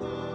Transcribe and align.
Bye. 0.00 0.27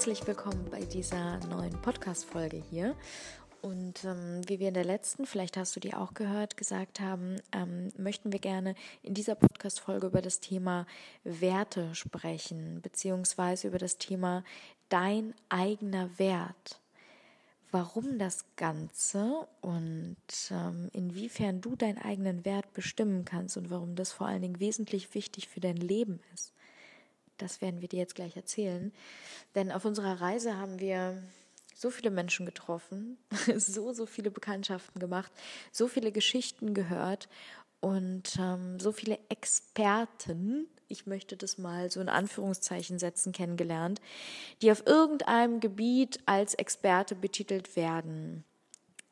Herzlich 0.00 0.26
willkommen 0.26 0.64
bei 0.70 0.80
dieser 0.80 1.38
neuen 1.48 1.78
Podcast-Folge 1.82 2.56
hier. 2.70 2.96
Und 3.60 4.02
ähm, 4.06 4.40
wie 4.46 4.58
wir 4.58 4.68
in 4.68 4.72
der 4.72 4.86
letzten, 4.86 5.26
vielleicht 5.26 5.58
hast 5.58 5.76
du 5.76 5.80
die 5.80 5.92
auch 5.92 6.14
gehört, 6.14 6.56
gesagt 6.56 7.00
haben, 7.00 7.36
ähm, 7.52 7.90
möchten 7.98 8.32
wir 8.32 8.38
gerne 8.38 8.76
in 9.02 9.12
dieser 9.12 9.34
Podcast-Folge 9.34 10.06
über 10.06 10.22
das 10.22 10.40
Thema 10.40 10.86
Werte 11.22 11.94
sprechen, 11.94 12.80
beziehungsweise 12.80 13.68
über 13.68 13.76
das 13.76 13.98
Thema 13.98 14.42
dein 14.88 15.34
eigener 15.50 16.18
Wert. 16.18 16.80
Warum 17.70 18.18
das 18.18 18.46
Ganze 18.56 19.46
und 19.60 20.16
ähm, 20.50 20.88
inwiefern 20.94 21.60
du 21.60 21.76
deinen 21.76 21.98
eigenen 21.98 22.46
Wert 22.46 22.72
bestimmen 22.72 23.26
kannst 23.26 23.58
und 23.58 23.68
warum 23.68 23.96
das 23.96 24.12
vor 24.12 24.28
allen 24.28 24.40
Dingen 24.40 24.60
wesentlich 24.60 25.12
wichtig 25.12 25.46
für 25.46 25.60
dein 25.60 25.76
Leben 25.76 26.20
ist. 26.32 26.54
Das 27.40 27.60
werden 27.60 27.80
wir 27.80 27.88
dir 27.88 27.98
jetzt 27.98 28.14
gleich 28.14 28.36
erzählen. 28.36 28.92
Denn 29.54 29.72
auf 29.72 29.84
unserer 29.84 30.20
Reise 30.20 30.56
haben 30.56 30.78
wir 30.78 31.22
so 31.74 31.90
viele 31.90 32.10
Menschen 32.10 32.44
getroffen, 32.44 33.16
so, 33.56 33.92
so 33.92 34.06
viele 34.06 34.30
Bekanntschaften 34.30 35.00
gemacht, 35.00 35.32
so 35.72 35.88
viele 35.88 36.12
Geschichten 36.12 36.74
gehört 36.74 37.28
und 37.80 38.36
ähm, 38.38 38.78
so 38.78 38.92
viele 38.92 39.18
Experten, 39.30 40.66
ich 40.88 41.06
möchte 41.06 41.36
das 41.36 41.56
mal 41.56 41.90
so 41.90 42.00
in 42.00 42.10
Anführungszeichen 42.10 42.98
setzen, 42.98 43.32
kennengelernt, 43.32 44.00
die 44.60 44.70
auf 44.70 44.86
irgendeinem 44.86 45.60
Gebiet 45.60 46.20
als 46.26 46.54
Experte 46.54 47.14
betitelt 47.14 47.76
werden 47.76 48.44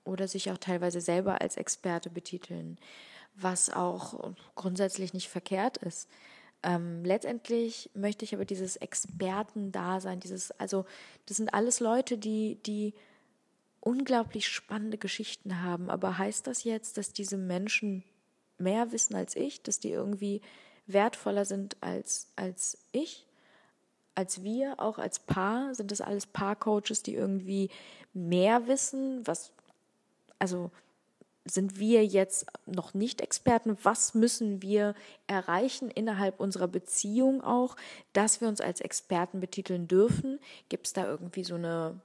oder 0.05 0.29
sich 0.29 0.51
auch 0.51 0.59
teilweise 0.59 1.01
selber 1.01 1.41
als 1.41 1.57
Experte 1.57 2.11
betiteln, 2.11 2.79
was 3.35 3.71
auch 3.71 4.35
grundsätzlich 4.57 5.15
nicht 5.15 5.29
verkehrt 5.29 5.79
ist. 5.79 6.09
Ähm, 6.63 7.05
letztendlich 7.05 7.91
möchte 7.95 8.25
ich 8.25 8.35
aber 8.35 8.45
dieses 8.45 8.77
Experten-Dasein, 8.77 10.21
dieses, 10.21 10.51
also 10.53 10.87
das 11.27 11.37
sind 11.37 11.55
alles 11.55 11.81
Leute, 11.81 12.19
die, 12.19 12.57
die 12.67 12.95
unglaublich 13.81 14.49
spannende 14.49 14.99
Geschichten 14.99 15.63
haben. 15.63 15.89
Aber 15.89 16.19
heißt 16.19 16.47
das 16.47 16.65
jetzt, 16.65 16.97
dass 16.97 17.13
diese 17.13 17.37
Menschen 17.37 18.03
mehr 18.59 18.91
wissen 18.93 19.15
als 19.15 19.37
ich, 19.37 19.63
dass 19.63 19.79
die 19.79 19.91
irgendwie 19.91 20.41
wertvoller 20.87 21.45
sind 21.45 21.77
als, 21.81 22.33
als 22.35 22.79
ich, 22.93 23.27
als 24.15 24.43
wir, 24.43 24.81
auch 24.81 24.99
als 24.99 25.21
Paar? 25.21 25.75
Sind 25.75 25.93
das 25.93 26.01
alles 26.01 26.27
Paar-Coaches, 26.27 27.05
die 27.05 27.15
irgendwie 27.15 27.71
mehr 28.13 28.67
wissen? 28.67 29.25
Was, 29.27 29.53
also 30.41 30.73
sind 31.51 31.79
wir 31.79 32.05
jetzt 32.05 32.47
noch 32.67 32.95
nicht 32.95 33.21
Experten? 33.21 33.77
Was 33.83 34.15
müssen 34.15 34.63
wir 34.63 34.95
erreichen 35.27 35.91
innerhalb 35.91 36.41
unserer 36.41 36.69
Beziehung 36.69 37.43
auch, 37.43 37.77
dass 38.13 38.41
wir 38.41 38.49
uns 38.49 38.61
als 38.61 38.81
Experten 38.81 39.41
betiteln 39.41 39.89
dürfen? 39.89 40.39
Gibt 40.69 40.87
es 40.87 40.93
da 40.93 41.05
irgendwie 41.07 41.45
so 41.45 41.55
eine 41.55 42.01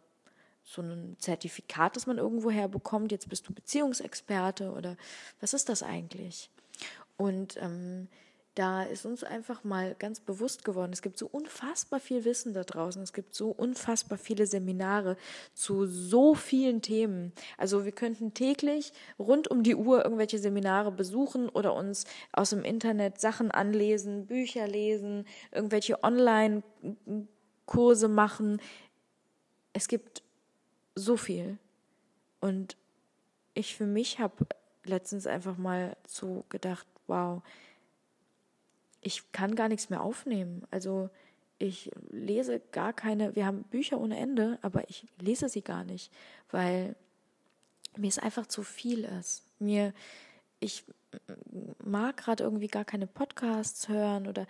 so 0.66 0.82
ein 0.82 1.18
Zertifikat, 1.20 1.96
das 1.96 2.08
man 2.08 2.18
irgendwo 2.18 2.50
herbekommt? 2.50 3.12
Jetzt 3.12 3.30
bist 3.30 3.48
du 3.48 3.54
Beziehungsexperte 3.54 4.72
oder 4.72 4.96
was 5.42 5.54
ist 5.54 5.68
das 5.70 5.84
eigentlich? 5.84 6.50
Und 7.18 7.58
ähm, 7.58 8.08
da 8.56 8.84
ist 8.84 9.06
uns 9.06 9.24
einfach 9.24 9.64
mal 9.64 9.96
ganz 9.98 10.20
bewusst 10.20 10.64
geworden, 10.64 10.94
es 10.94 11.02
gibt 11.02 11.18
so 11.18 11.26
unfassbar 11.28 12.00
viel 12.00 12.24
Wissen 12.24 12.54
da 12.54 12.64
draußen, 12.64 13.02
es 13.02 13.12
gibt 13.14 13.34
so 13.34 13.50
unfassbar 13.50 14.20
viele 14.20 14.46
Seminare 14.46 15.18
zu 15.54 15.88
so 15.88 16.36
vielen 16.36 16.84
Themen. 16.84 17.34
Also 17.58 17.84
wir 17.84 17.92
könnten 17.92 18.36
täglich 18.36 18.94
rund 19.18 19.50
um 19.50 19.64
die 19.64 19.74
Uhr 19.76 20.04
irgendwelche 20.04 20.38
Seminare 20.38 20.92
besuchen 20.92 21.50
oder 21.50 21.74
uns 21.74 22.06
aus 22.32 22.52
dem 22.52 22.64
Internet 22.64 23.20
Sachen 23.20 23.50
anlesen, 23.50 24.28
Bücher 24.28 24.68
lesen, 24.68 25.26
irgendwelche 25.52 26.04
Online-Kurse 26.04 28.08
machen. 28.08 28.62
Es 29.74 29.88
gibt 29.88 30.22
so 30.94 31.18
viel. 31.18 31.58
Und 32.40 32.78
ich 33.56 33.76
für 33.76 33.88
mich 33.88 34.20
habe 34.20 34.46
letztens 34.84 35.28
einfach 35.28 35.58
mal 35.58 35.96
so 36.08 36.46
gedacht, 36.50 36.88
wow, 37.08 37.42
ich 39.04 39.32
kann 39.32 39.56
gar 39.56 39.70
nichts 39.70 39.90
mehr 39.90 40.02
aufnehmen. 40.02 40.64
Also 40.72 41.10
ich 41.60 41.92
lese 42.10 42.62
gar 42.72 42.94
keine, 42.94 43.36
wir 43.36 43.46
haben 43.46 43.64
Bücher 43.64 44.00
ohne 44.00 44.18
Ende, 44.18 44.58
aber 44.62 44.90
ich 44.90 45.08
lese 45.20 45.50
sie 45.50 45.62
gar 45.62 45.84
nicht, 45.84 46.12
weil 46.52 46.96
mir 47.98 48.10
es 48.10 48.20
einfach 48.20 48.48
zu 48.48 48.64
viel 48.64 49.04
ist. 49.04 49.44
Mir, 49.60 49.94
ich 50.60 50.84
mag 51.84 52.18
gerade 52.18 52.44
irgendwie 52.44 52.68
gar 52.68 52.86
keine 52.86 53.08
Podcasts 53.08 53.88
hören 53.88 54.28
oder 54.28 54.48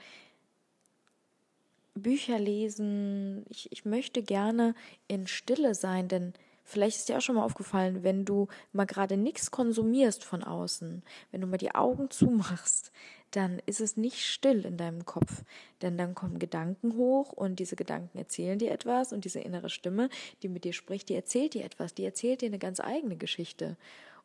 Bücher 1.94 2.40
lesen. 2.40 3.46
Ich, 3.50 3.72
ich 3.72 3.86
möchte 3.86 4.24
gerne 4.24 4.74
in 5.08 5.28
Stille 5.28 5.76
sein, 5.76 6.08
denn 6.08 6.34
Vielleicht 6.64 6.98
ist 6.98 7.10
dir 7.10 7.18
auch 7.18 7.22
schon 7.22 7.36
mal 7.36 7.44
aufgefallen, 7.44 8.04
wenn 8.04 8.26
du 8.26 8.48
mal 8.72 8.86
gerade 8.86 9.18
nichts 9.18 9.52
konsumierst 9.52 10.24
von 10.24 10.44
außen, 10.44 11.04
wenn 11.32 11.42
du 11.42 11.48
mal 11.48 11.58
die 11.58 11.76
Augen 11.76 12.10
zumachst, 12.10 12.92
dann 13.32 13.62
ist 13.66 13.82
es 13.82 13.98
nicht 13.98 14.26
still 14.26 14.66
in 14.66 14.78
deinem 14.78 15.06
Kopf. 15.06 15.44
Denn 15.82 15.98
dann 15.98 16.16
kommen 16.16 16.40
Gedanken 16.40 16.96
hoch 16.96 17.34
und 17.34 17.60
diese 17.60 17.76
Gedanken 17.76 18.18
erzählen 18.18 18.60
dir 18.60 18.72
etwas 18.72 19.12
und 19.12 19.26
diese 19.26 19.40
innere 19.40 19.70
Stimme, 19.70 20.10
die 20.42 20.50
mit 20.50 20.64
dir 20.64 20.74
spricht, 20.74 21.10
die 21.10 21.16
erzählt 21.16 21.54
dir 21.54 21.66
etwas, 21.66 21.94
die 21.94 22.06
erzählt 22.06 22.42
dir 22.42 22.48
eine 22.48 22.60
ganz 22.60 22.80
eigene 22.80 23.18
Geschichte. 23.18 23.76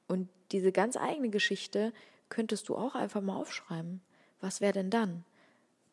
Und 0.07 0.29
diese 0.53 0.73
ganz 0.73 0.97
eigene 0.97 1.31
Geschichte 1.31 1.93
könntest 2.29 2.69
du 2.69 2.77
auch 2.77 2.95
einfach 2.95 3.21
mal 3.21 3.37
aufschreiben. 3.37 4.01
Was 4.41 4.61
wäre 4.61 4.73
denn 4.73 4.91
dann? 4.91 5.25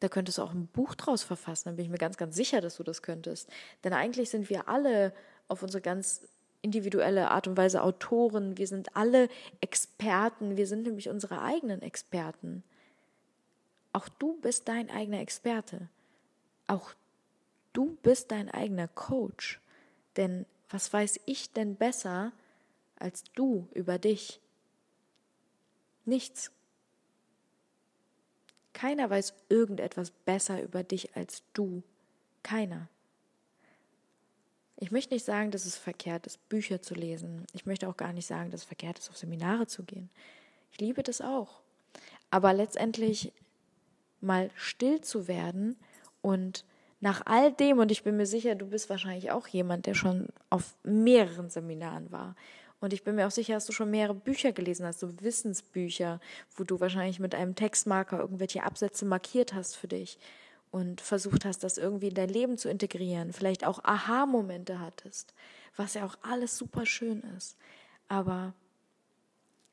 Da 0.01 0.09
könntest 0.09 0.37
du 0.37 0.43
auch 0.43 0.53
ein 0.53 0.67
Buch 0.67 0.93
draus 0.93 1.23
verfassen, 1.23 1.69
dann 1.69 1.77
bin 1.77 1.85
ich 1.85 1.91
mir 1.91 1.97
ganz, 1.97 2.17
ganz 2.17 2.35
sicher, 2.35 2.61
dass 2.61 2.77
du 2.77 2.83
das 2.83 3.01
könntest. 3.01 3.49
Denn 3.83 3.93
eigentlich 3.93 4.29
sind 4.29 4.49
wir 4.49 4.67
alle 4.67 5.13
auf 5.47 5.63
unsere 5.63 5.81
ganz 5.81 6.27
individuelle 6.65 7.29
Art 7.29 7.47
und 7.47 7.55
Weise 7.57 7.83
Autoren, 7.83 8.57
wir 8.57 8.67
sind 8.67 8.95
alle 8.95 9.29
Experten, 9.61 10.57
wir 10.57 10.65
sind 10.65 10.81
nämlich 10.81 11.09
unsere 11.09 11.41
eigenen 11.41 11.83
Experten. 11.83 12.63
Auch 13.93 14.09
du 14.09 14.41
bist 14.41 14.67
dein 14.67 14.89
eigener 14.89 15.19
Experte. 15.19 15.87
Auch 16.65 16.93
du 17.71 17.97
bist 18.01 18.31
dein 18.31 18.49
eigener 18.49 18.87
Coach. 18.87 19.61
Denn 20.17 20.47
was 20.69 20.91
weiß 20.91 21.19
ich 21.25 21.53
denn 21.53 21.75
besser 21.75 22.31
als 22.97 23.23
du 23.35 23.67
über 23.73 23.99
dich? 23.99 24.41
Nichts. 26.03 26.51
Keiner 28.73 29.09
weiß 29.09 29.35
irgendetwas 29.49 30.09
besser 30.09 30.63
über 30.63 30.83
dich 30.83 31.15
als 31.15 31.43
du. 31.53 31.83
Keiner. 32.41 32.89
Ich 34.77 34.91
möchte 34.91 35.13
nicht 35.13 35.25
sagen, 35.25 35.51
dass 35.51 35.65
es 35.65 35.77
verkehrt 35.77 36.27
ist, 36.27 36.49
Bücher 36.49 36.81
zu 36.81 36.95
lesen. 36.95 37.45
Ich 37.53 37.65
möchte 37.65 37.87
auch 37.87 37.95
gar 37.95 38.11
nicht 38.11 38.27
sagen, 38.27 38.51
dass 38.51 38.61
es 38.61 38.67
verkehrt 38.67 38.99
ist, 38.99 39.09
auf 39.09 39.17
Seminare 39.17 39.67
zu 39.67 39.83
gehen. 39.83 40.09
Ich 40.71 40.79
liebe 40.79 41.01
das 41.01 41.21
auch. 41.21 41.61
Aber 42.29 42.53
letztendlich 42.53 43.31
mal 44.19 44.49
still 44.55 45.01
zu 45.01 45.27
werden 45.27 45.77
und 46.21 46.65
nach 46.99 47.21
all 47.25 47.51
dem, 47.51 47.79
und 47.79 47.91
ich 47.91 48.03
bin 48.03 48.17
mir 48.17 48.25
sicher, 48.25 48.55
du 48.55 48.65
bist 48.65 48.89
wahrscheinlich 48.89 49.31
auch 49.31 49.47
jemand, 49.47 49.85
der 49.85 49.93
schon 49.93 50.27
auf 50.49 50.75
mehreren 50.83 51.49
Seminaren 51.49 52.11
war. 52.11 52.35
Und 52.81 52.93
ich 52.93 53.03
bin 53.03 53.15
mir 53.15 53.27
auch 53.27 53.31
sicher, 53.31 53.53
dass 53.53 53.65
du 53.65 53.73
schon 53.73 53.91
mehrere 53.91 54.15
Bücher 54.15 54.51
gelesen 54.51 54.85
hast, 54.85 54.99
so 54.99 55.21
Wissensbücher, 55.21 56.19
wo 56.55 56.63
du 56.63 56.79
wahrscheinlich 56.79 57.19
mit 57.19 57.35
einem 57.35 57.55
Textmarker 57.55 58.19
irgendwelche 58.19 58.63
Absätze 58.63 59.05
markiert 59.05 59.53
hast 59.53 59.75
für 59.75 59.87
dich 59.87 60.17
und 60.75 60.99
versucht 60.99 61.45
hast, 61.45 61.63
das 61.63 61.77
irgendwie 61.77 62.09
in 62.09 62.15
dein 62.15 62.27
Leben 62.27 62.57
zu 62.57 62.67
integrieren, 62.67 63.31
vielleicht 63.31 63.65
auch 63.65 63.81
Aha-Momente 63.85 64.81
hattest, 64.81 65.33
was 65.77 65.93
ja 65.93 66.05
auch 66.05 66.17
alles 66.21 66.57
super 66.57 66.85
schön 66.85 67.21
ist. 67.37 67.55
Aber 68.09 68.53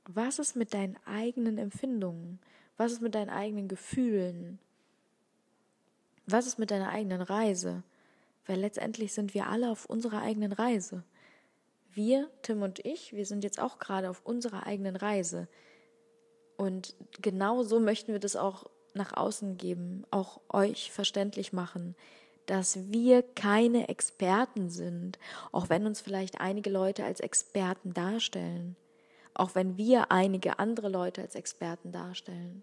Was 0.04 0.38
ist 0.38 0.56
mit 0.56 0.74
deinen 0.74 0.96
eigenen 1.06 1.58
Empfindungen? 1.58 2.40
Was 2.76 2.92
ist 2.92 3.02
mit 3.02 3.14
deinen 3.14 3.30
eigenen 3.30 3.68
Gefühlen? 3.68 4.58
Was 6.26 6.46
ist 6.46 6.58
mit 6.58 6.70
deiner 6.70 6.88
eigenen 6.88 7.22
Reise? 7.22 7.82
Weil 8.46 8.58
letztendlich 8.58 9.12
sind 9.12 9.34
wir 9.34 9.46
alle 9.46 9.70
auf 9.70 9.86
unserer 9.86 10.22
eigenen 10.22 10.52
Reise. 10.52 11.04
Wir, 11.92 12.28
Tim 12.42 12.62
und 12.62 12.84
ich, 12.84 13.12
wir 13.12 13.26
sind 13.26 13.44
jetzt 13.44 13.60
auch 13.60 13.78
gerade 13.78 14.10
auf 14.10 14.22
unserer 14.24 14.66
eigenen 14.66 14.96
Reise. 14.96 15.46
Und 16.56 16.96
genau 17.20 17.62
so 17.62 17.78
möchten 17.78 18.12
wir 18.12 18.20
das 18.20 18.34
auch 18.34 18.66
nach 18.94 19.16
außen 19.16 19.56
geben, 19.56 20.04
auch 20.10 20.40
euch 20.48 20.92
verständlich 20.92 21.52
machen, 21.52 21.94
dass 22.46 22.90
wir 22.90 23.22
keine 23.22 23.88
Experten 23.88 24.68
sind, 24.68 25.18
auch 25.52 25.68
wenn 25.68 25.86
uns 25.86 26.00
vielleicht 26.00 26.40
einige 26.40 26.70
Leute 26.70 27.04
als 27.04 27.20
Experten 27.20 27.94
darstellen, 27.94 28.76
auch 29.34 29.54
wenn 29.54 29.76
wir 29.76 30.10
einige 30.10 30.58
andere 30.58 30.88
Leute 30.88 31.22
als 31.22 31.34
Experten 31.34 31.92
darstellen. 31.92 32.62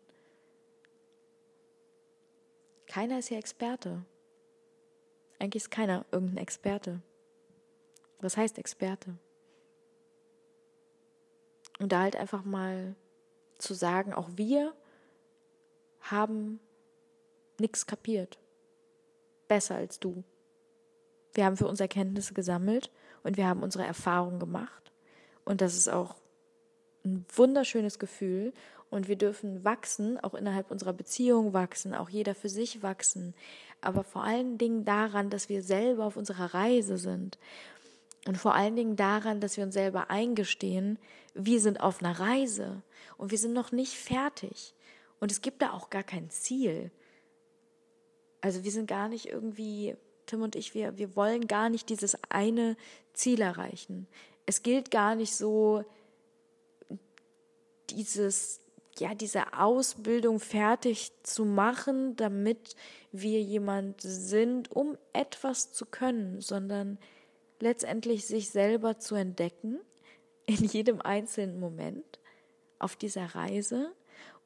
Keiner 2.87 3.19
ist 3.19 3.29
hier 3.29 3.37
Experte. 3.37 4.03
Eigentlich 5.39 5.63
ist 5.63 5.71
keiner 5.71 6.05
irgendein 6.11 6.43
Experte. 6.43 7.01
Was 8.19 8.35
heißt 8.35 8.57
Experte? 8.57 9.15
Und 11.79 11.93
da 11.93 12.01
halt 12.01 12.17
einfach 12.17 12.43
mal 12.43 12.95
zu 13.57 13.73
sagen, 13.73 14.13
auch 14.13 14.29
wir 14.35 14.73
haben 16.01 16.59
nichts 17.59 17.85
kapiert. 17.85 18.37
Besser 19.47 19.75
als 19.75 19.99
du. 19.99 20.23
Wir 21.33 21.45
haben 21.45 21.57
für 21.57 21.67
uns 21.67 21.79
Erkenntnisse 21.79 22.33
gesammelt 22.33 22.91
und 23.23 23.37
wir 23.37 23.47
haben 23.47 23.63
unsere 23.63 23.85
Erfahrungen 23.85 24.39
gemacht. 24.39 24.91
Und 25.45 25.61
das 25.61 25.75
ist 25.75 25.89
auch 25.89 26.15
ein 27.03 27.25
wunderschönes 27.33 27.99
Gefühl 27.99 28.53
und 28.89 29.07
wir 29.07 29.15
dürfen 29.15 29.63
wachsen, 29.63 30.19
auch 30.19 30.33
innerhalb 30.33 30.71
unserer 30.71 30.93
Beziehung 30.93 31.53
wachsen, 31.53 31.93
auch 31.93 32.09
jeder 32.09 32.35
für 32.35 32.49
sich 32.49 32.81
wachsen, 32.81 33.33
aber 33.81 34.03
vor 34.03 34.23
allen 34.23 34.57
Dingen 34.57 34.83
daran, 34.83 35.29
dass 35.29 35.49
wir 35.49 35.63
selber 35.63 36.05
auf 36.05 36.17
unserer 36.17 36.53
Reise 36.53 36.97
sind 36.97 37.37
und 38.27 38.37
vor 38.37 38.55
allen 38.55 38.75
Dingen 38.75 38.95
daran, 38.95 39.39
dass 39.39 39.57
wir 39.57 39.63
uns 39.63 39.73
selber 39.73 40.09
eingestehen, 40.09 40.97
wir 41.33 41.61
sind 41.61 41.79
auf 41.79 42.03
einer 42.03 42.19
Reise 42.19 42.81
und 43.17 43.31
wir 43.31 43.37
sind 43.37 43.53
noch 43.53 43.71
nicht 43.71 43.93
fertig 43.93 44.73
und 45.19 45.31
es 45.31 45.41
gibt 45.41 45.61
da 45.61 45.73
auch 45.73 45.89
gar 45.89 46.03
kein 46.03 46.29
Ziel. 46.29 46.91
Also 48.41 48.63
wir 48.63 48.71
sind 48.71 48.87
gar 48.87 49.09
nicht 49.09 49.27
irgendwie, 49.27 49.95
Tim 50.25 50.41
und 50.41 50.55
ich, 50.55 50.73
wir, 50.73 50.97
wir 50.97 51.15
wollen 51.15 51.47
gar 51.47 51.69
nicht 51.69 51.89
dieses 51.89 52.17
eine 52.29 52.77
Ziel 53.13 53.41
erreichen. 53.41 54.07
Es 54.45 54.63
gilt 54.63 54.91
gar 54.91 55.15
nicht 55.15 55.35
so, 55.35 55.83
dieses 57.89 58.61
ja, 58.99 59.15
diese 59.15 59.53
Ausbildung 59.53 60.39
fertig 60.39 61.11
zu 61.23 61.45
machen, 61.45 62.15
damit 62.15 62.75
wir 63.11 63.41
jemand 63.41 64.01
sind, 64.01 64.71
um 64.71 64.97
etwas 65.13 65.71
zu 65.71 65.85
können, 65.85 66.41
sondern 66.41 66.99
letztendlich 67.59 68.25
sich 68.25 68.49
selber 68.49 68.99
zu 68.99 69.15
entdecken 69.15 69.79
in 70.45 70.63
jedem 70.65 71.01
einzelnen 71.01 71.59
Moment 71.59 72.19
auf 72.77 72.95
dieser 72.95 73.35
Reise 73.35 73.91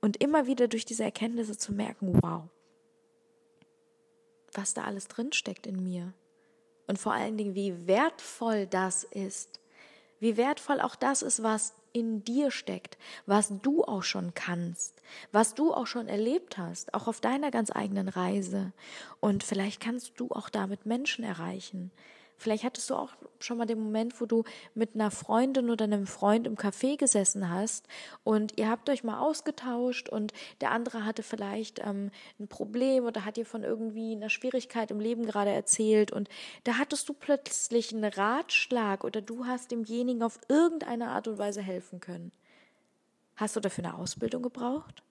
und 0.03 0.17
immer 0.17 0.47
wieder 0.47 0.67
durch 0.67 0.83
diese 0.83 1.05
Erkenntnisse 1.05 1.57
zu 1.57 1.71
merken, 1.71 2.21
wow, 2.21 2.43
was 4.51 4.73
da 4.73 4.83
alles 4.83 5.07
drinsteckt 5.07 5.65
in 5.65 5.81
mir. 5.81 6.13
Und 6.87 6.99
vor 6.99 7.13
allen 7.13 7.37
Dingen, 7.37 7.55
wie 7.55 7.87
wertvoll 7.87 8.67
das 8.67 9.05
ist. 9.05 9.61
Wie 10.19 10.35
wertvoll 10.35 10.81
auch 10.81 10.95
das 10.95 11.21
ist, 11.21 11.41
was 11.41 11.73
in 11.93 12.21
dir 12.25 12.51
steckt, 12.51 12.97
was 13.27 13.53
du 13.61 13.85
auch 13.85 14.03
schon 14.03 14.33
kannst, 14.33 15.01
was 15.31 15.53
du 15.53 15.73
auch 15.73 15.87
schon 15.87 16.09
erlebt 16.09 16.57
hast, 16.57 16.93
auch 16.93 17.07
auf 17.07 17.21
deiner 17.21 17.49
ganz 17.49 17.71
eigenen 17.73 18.09
Reise. 18.09 18.73
Und 19.21 19.41
vielleicht 19.41 19.79
kannst 19.79 20.19
du 20.19 20.27
auch 20.31 20.49
damit 20.49 20.85
Menschen 20.85 21.23
erreichen. 21.23 21.91
Vielleicht 22.43 22.65
hattest 22.65 22.89
du 22.89 22.95
auch 22.95 23.13
schon 23.39 23.57
mal 23.57 23.65
den 23.65 23.79
Moment, 23.79 24.19
wo 24.19 24.25
du 24.25 24.43
mit 24.75 24.95
einer 24.95 25.11
Freundin 25.11 25.69
oder 25.69 25.85
einem 25.85 26.05
Freund 26.05 26.45
im 26.45 26.57
Café 26.57 26.97
gesessen 26.97 27.49
hast 27.49 27.87
und 28.25 28.59
ihr 28.59 28.69
habt 28.69 28.89
euch 28.89 29.05
mal 29.05 29.21
ausgetauscht 29.21 30.09
und 30.09 30.33
der 30.59 30.71
andere 30.71 31.05
hatte 31.05 31.23
vielleicht 31.23 31.79
ähm, 31.79 32.11
ein 32.41 32.49
Problem 32.49 33.05
oder 33.05 33.23
hat 33.23 33.37
dir 33.37 33.45
von 33.45 33.63
irgendwie 33.63 34.11
einer 34.11 34.29
Schwierigkeit 34.29 34.91
im 34.91 34.99
Leben 34.99 35.25
gerade 35.25 35.51
erzählt 35.51 36.11
und 36.11 36.27
da 36.65 36.77
hattest 36.77 37.07
du 37.07 37.13
plötzlich 37.13 37.93
einen 37.93 38.03
Ratschlag 38.03 39.05
oder 39.05 39.21
du 39.21 39.45
hast 39.45 39.71
demjenigen 39.71 40.21
auf 40.21 40.37
irgendeine 40.49 41.11
Art 41.11 41.29
und 41.29 41.37
Weise 41.37 41.61
helfen 41.61 42.01
können. 42.01 42.33
Hast 43.37 43.55
du 43.55 43.61
dafür 43.61 43.85
eine 43.85 43.95
Ausbildung 43.95 44.43
gebraucht? 44.43 45.01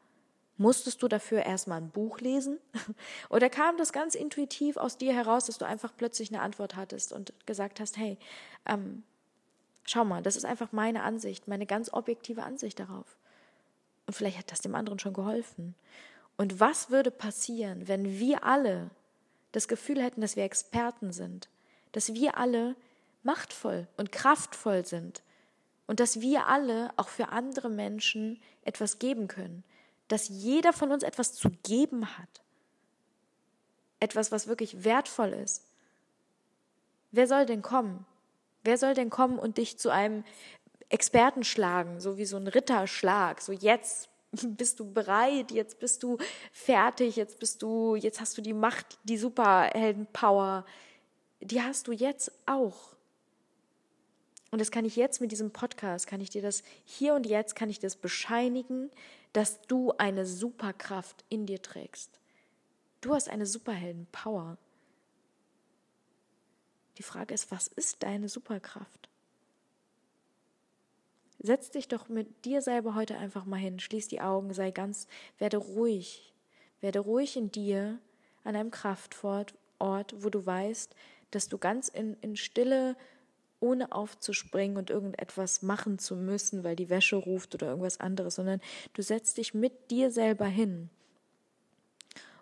Musstest 0.63 1.03
du 1.03 1.09
dafür 1.09 1.43
erstmal 1.43 1.81
ein 1.81 1.91
Buch 1.91 2.21
lesen? 2.21 2.59
Oder 3.31 3.51
kam 3.51 3.77
das 3.77 3.93
ganz 3.93 4.15
intuitiv 4.15 4.77
aus 4.77 4.97
dir 4.97 5.13
heraus, 5.13 5.47
dass 5.47 5.59
du 5.59 5.67
einfach 5.67 5.93
plötzlich 5.97 6.31
eine 6.31 6.41
Antwort 6.41 6.77
hattest 6.77 7.13
und 7.13 7.33
gesagt 7.47 7.81
hast, 7.81 7.97
hey, 7.97 8.17
ähm, 8.67 9.03
schau 9.85 10.05
mal, 10.05 10.23
das 10.23 10.37
ist 10.37 10.45
einfach 10.45 10.71
meine 10.71 11.03
Ansicht, 11.03 11.49
meine 11.49 11.67
ganz 11.67 11.93
objektive 11.93 12.45
Ansicht 12.45 12.79
darauf. 12.79 13.17
Und 14.07 14.15
vielleicht 14.15 14.39
hat 14.39 14.53
das 14.53 14.61
dem 14.61 14.77
anderen 14.77 15.01
schon 15.01 15.15
geholfen. 15.15 15.75
Und 16.37 16.61
was 16.61 16.91
würde 16.91 17.11
passieren, 17.11 17.89
wenn 17.89 18.21
wir 18.21 18.45
alle 18.45 18.91
das 19.51 19.67
Gefühl 19.67 20.01
hätten, 20.01 20.21
dass 20.21 20.37
wir 20.37 20.45
Experten 20.45 21.13
sind, 21.13 21.49
dass 21.91 22.15
wir 22.15 22.39
alle 22.39 22.77
machtvoll 23.25 23.89
und 23.97 24.13
kraftvoll 24.13 24.87
sind 24.87 25.23
und 25.89 25.99
dass 25.99 26.21
wir 26.21 26.47
alle 26.47 26.91
auch 26.97 27.09
für 27.09 27.31
andere 27.31 27.69
Menschen 27.69 28.41
etwas 28.65 29.01
geben 29.01 29.27
können, 29.27 29.65
dass 30.13 30.29
jeder 30.29 30.75
von 30.75 30.93
uns 30.93 31.03
etwas 31.03 31.33
zu 31.33 31.49
geben 31.63 32.19
hat. 32.19 32.43
Etwas, 33.99 34.31
was 34.31 34.47
wirklich 34.47 34.85
wertvoll 34.85 35.33
ist. 35.33 35.65
Wer 37.13 37.27
soll 37.27 37.47
denn 37.47 37.63
kommen? 37.63 38.05
Wer 38.63 38.77
soll 38.77 38.93
denn 38.93 39.09
kommen 39.09 39.39
und 39.39 39.57
dich 39.57 39.79
zu 39.79 39.89
einem 39.89 40.23
Experten 40.91 41.45
schlagen, 41.45 41.99
so 41.99 42.19
wie 42.19 42.27
so 42.27 42.37
ein 42.37 42.47
Ritterschlag, 42.47 43.41
so 43.41 43.53
jetzt 43.53 44.11
bist 44.43 44.81
du 44.81 44.93
bereit, 44.93 45.51
jetzt 45.51 45.79
bist 45.79 46.03
du 46.03 46.19
fertig, 46.53 47.17
jetzt 47.17 47.39
bist 47.39 47.63
du, 47.63 47.97
jetzt 47.97 48.21
hast 48.21 48.37
du 48.37 48.43
die 48.43 48.53
Macht, 48.53 48.99
die 49.05 49.17
Superheldenpower, 49.17 50.67
die 51.41 51.63
hast 51.63 51.89
du 51.89 51.93
jetzt 51.93 52.33
auch. 52.45 52.93
Und 54.51 54.61
das 54.61 54.71
kann 54.71 54.85
ich 54.85 54.97
jetzt 54.97 55.23
mit 55.23 55.33
diesem 55.33 55.53
Podcast, 55.53 56.07
kann 56.07 56.21
ich 56.21 56.29
dir 56.29 56.43
das 56.43 56.63
hier 56.85 57.15
und 57.15 57.25
jetzt, 57.25 57.57
kann 57.57 57.71
ich 57.71 57.79
das 57.79 57.97
bescheinigen, 57.97 58.91
dass 59.33 59.63
du 59.63 59.93
eine 59.99 60.27
Superkraft 60.27 61.25
in 61.29 61.47
dir 61.47 61.63
trägst. 61.63 62.21
Du 63.01 63.15
hast 63.15 63.29
eine 63.29 63.47
Superhelden-Power. 63.47 64.59
Die 66.99 67.03
Frage 67.03 67.35
ist, 67.35 67.51
was 67.51 67.67
ist 67.69 68.03
deine 68.03 68.29
Superkraft? 68.29 69.09
Setz 71.39 71.71
dich 71.71 71.89
doch 71.89 72.09
mit 72.09 72.45
dir 72.45 72.63
selber 72.63 72.95
heute 72.95 73.17
einfach 73.17 73.45
mal 73.45 73.57
hin, 73.57 73.81
schließ 73.81 74.07
die 74.07 74.21
Augen, 74.21 74.55
sei 74.55 74.71
ganz, 74.71 75.09
werde 75.39 75.57
ruhig, 75.57 76.33
werde 76.81 77.01
ruhig 77.01 77.37
in 77.37 77.51
dir 77.51 77.99
an 78.45 78.55
einem 78.55 78.71
Kraftort, 78.71 79.55
wo 79.81 80.31
du 80.31 80.47
weißt, 80.47 80.95
dass 81.33 81.49
du 81.49 81.59
ganz 81.59 81.89
in, 81.89 82.17
in 82.21 82.37
Stille 82.37 82.97
ohne 83.63 83.93
aufzuspringen 83.93 84.77
und 84.77 84.91
irgendetwas 84.91 85.63
machen 85.63 85.99
zu 85.99 86.17
müssen, 86.17 86.65
weil 86.65 86.77
die 86.77 86.91
Wäsche 86.91 87.17
ruft 87.17 87.55
oder 87.55 87.69
irgendwas 87.69 88.01
anderes, 88.01 88.35
sondern 88.35 88.61
du 88.93 89.03
setzt 89.03 89.39
dich 89.39 89.55
mit 89.55 89.91
dir 89.91 90.11
selber 90.11 90.47
hin 90.47 90.91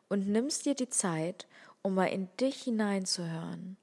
und 0.09 0.27
nimmst 0.27 0.67
dir 0.67 0.75
die 0.75 0.89
Zeit, 0.89 1.47
um 1.83 1.95
mal 1.95 2.07
in 2.07 2.29
dich 2.39 2.63
hineinzuhören. 2.63 3.77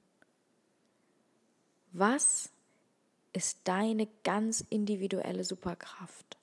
Was 1.92 2.50
ist 3.32 3.60
deine 3.64 4.08
ganz 4.24 4.64
individuelle 4.68 5.44
Superkraft? 5.44 6.36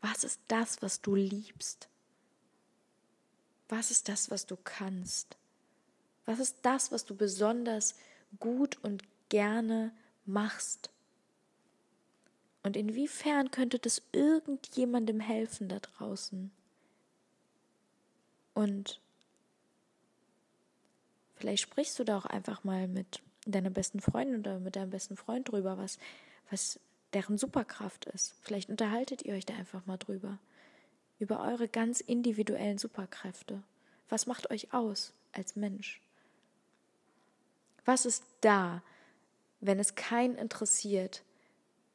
Was 0.00 0.24
ist 0.24 0.40
das, 0.48 0.82
was 0.82 1.00
du 1.00 1.14
liebst? 1.14 1.88
Was 3.68 3.90
ist 3.90 4.08
das, 4.08 4.30
was 4.30 4.46
du 4.46 4.56
kannst? 4.56 5.36
Was 6.24 6.38
ist 6.38 6.58
das, 6.62 6.92
was 6.92 7.04
du 7.04 7.14
besonders 7.14 7.94
gut 8.40 8.78
und 8.82 9.02
gerne 9.28 9.92
machst. 10.24 10.90
Und 12.62 12.76
inwiefern 12.76 13.50
könnte 13.50 13.78
das 13.78 14.02
irgendjemandem 14.12 15.20
helfen 15.20 15.68
da 15.68 15.80
draußen? 15.80 16.50
Und 18.54 19.00
vielleicht 21.34 21.62
sprichst 21.62 21.98
du 21.98 22.04
da 22.04 22.18
auch 22.18 22.26
einfach 22.26 22.62
mal 22.64 22.86
mit 22.86 23.20
deiner 23.46 23.70
besten 23.70 24.00
Freundin 24.00 24.40
oder 24.40 24.60
mit 24.60 24.76
deinem 24.76 24.90
besten 24.90 25.16
Freund 25.16 25.50
drüber, 25.50 25.78
was, 25.78 25.98
was 26.50 26.78
deren 27.12 27.38
Superkraft 27.38 28.04
ist. 28.06 28.34
Vielleicht 28.42 28.70
unterhaltet 28.70 29.22
ihr 29.22 29.34
euch 29.34 29.46
da 29.46 29.54
einfach 29.54 29.84
mal 29.86 29.96
drüber. 29.96 30.38
Über 31.18 31.40
eure 31.40 31.68
ganz 31.68 32.00
individuellen 32.00 32.78
Superkräfte. 32.78 33.62
Was 34.08 34.26
macht 34.26 34.50
euch 34.50 34.72
aus 34.72 35.12
als 35.32 35.56
Mensch? 35.56 36.00
Was 37.84 38.06
ist 38.06 38.24
da, 38.40 38.82
wenn 39.60 39.78
es 39.78 39.94
keinen 39.94 40.36
interessiert, 40.36 41.22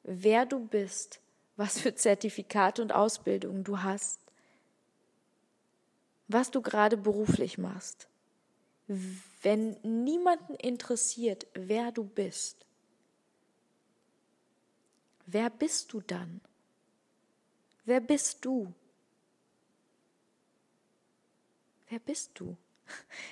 wer 0.04 0.46
du 0.46 0.60
bist, 0.60 1.20
was 1.56 1.80
für 1.80 1.96
Zertifikate 1.96 2.82
und 2.82 2.92
Ausbildungen 2.92 3.64
du 3.64 3.82
hast, 3.82 4.20
was 6.28 6.52
du 6.52 6.62
gerade 6.62 6.98
beruflich 6.98 7.58
machst, 7.58 8.08
wenn 9.42 9.78
niemanden 9.84 10.56
interessiert, 10.56 11.48
wer 11.54 11.92
du 11.92 12.04
bist, 12.04 12.66
wer 15.26 15.50
bist 15.50 15.94
du 15.94 16.02
dann? 16.02 16.42
Wer 17.86 18.02
bist 18.02 18.44
du? 18.44 18.74
Wer 21.90 22.00
bist 22.00 22.32
du? 22.36 22.58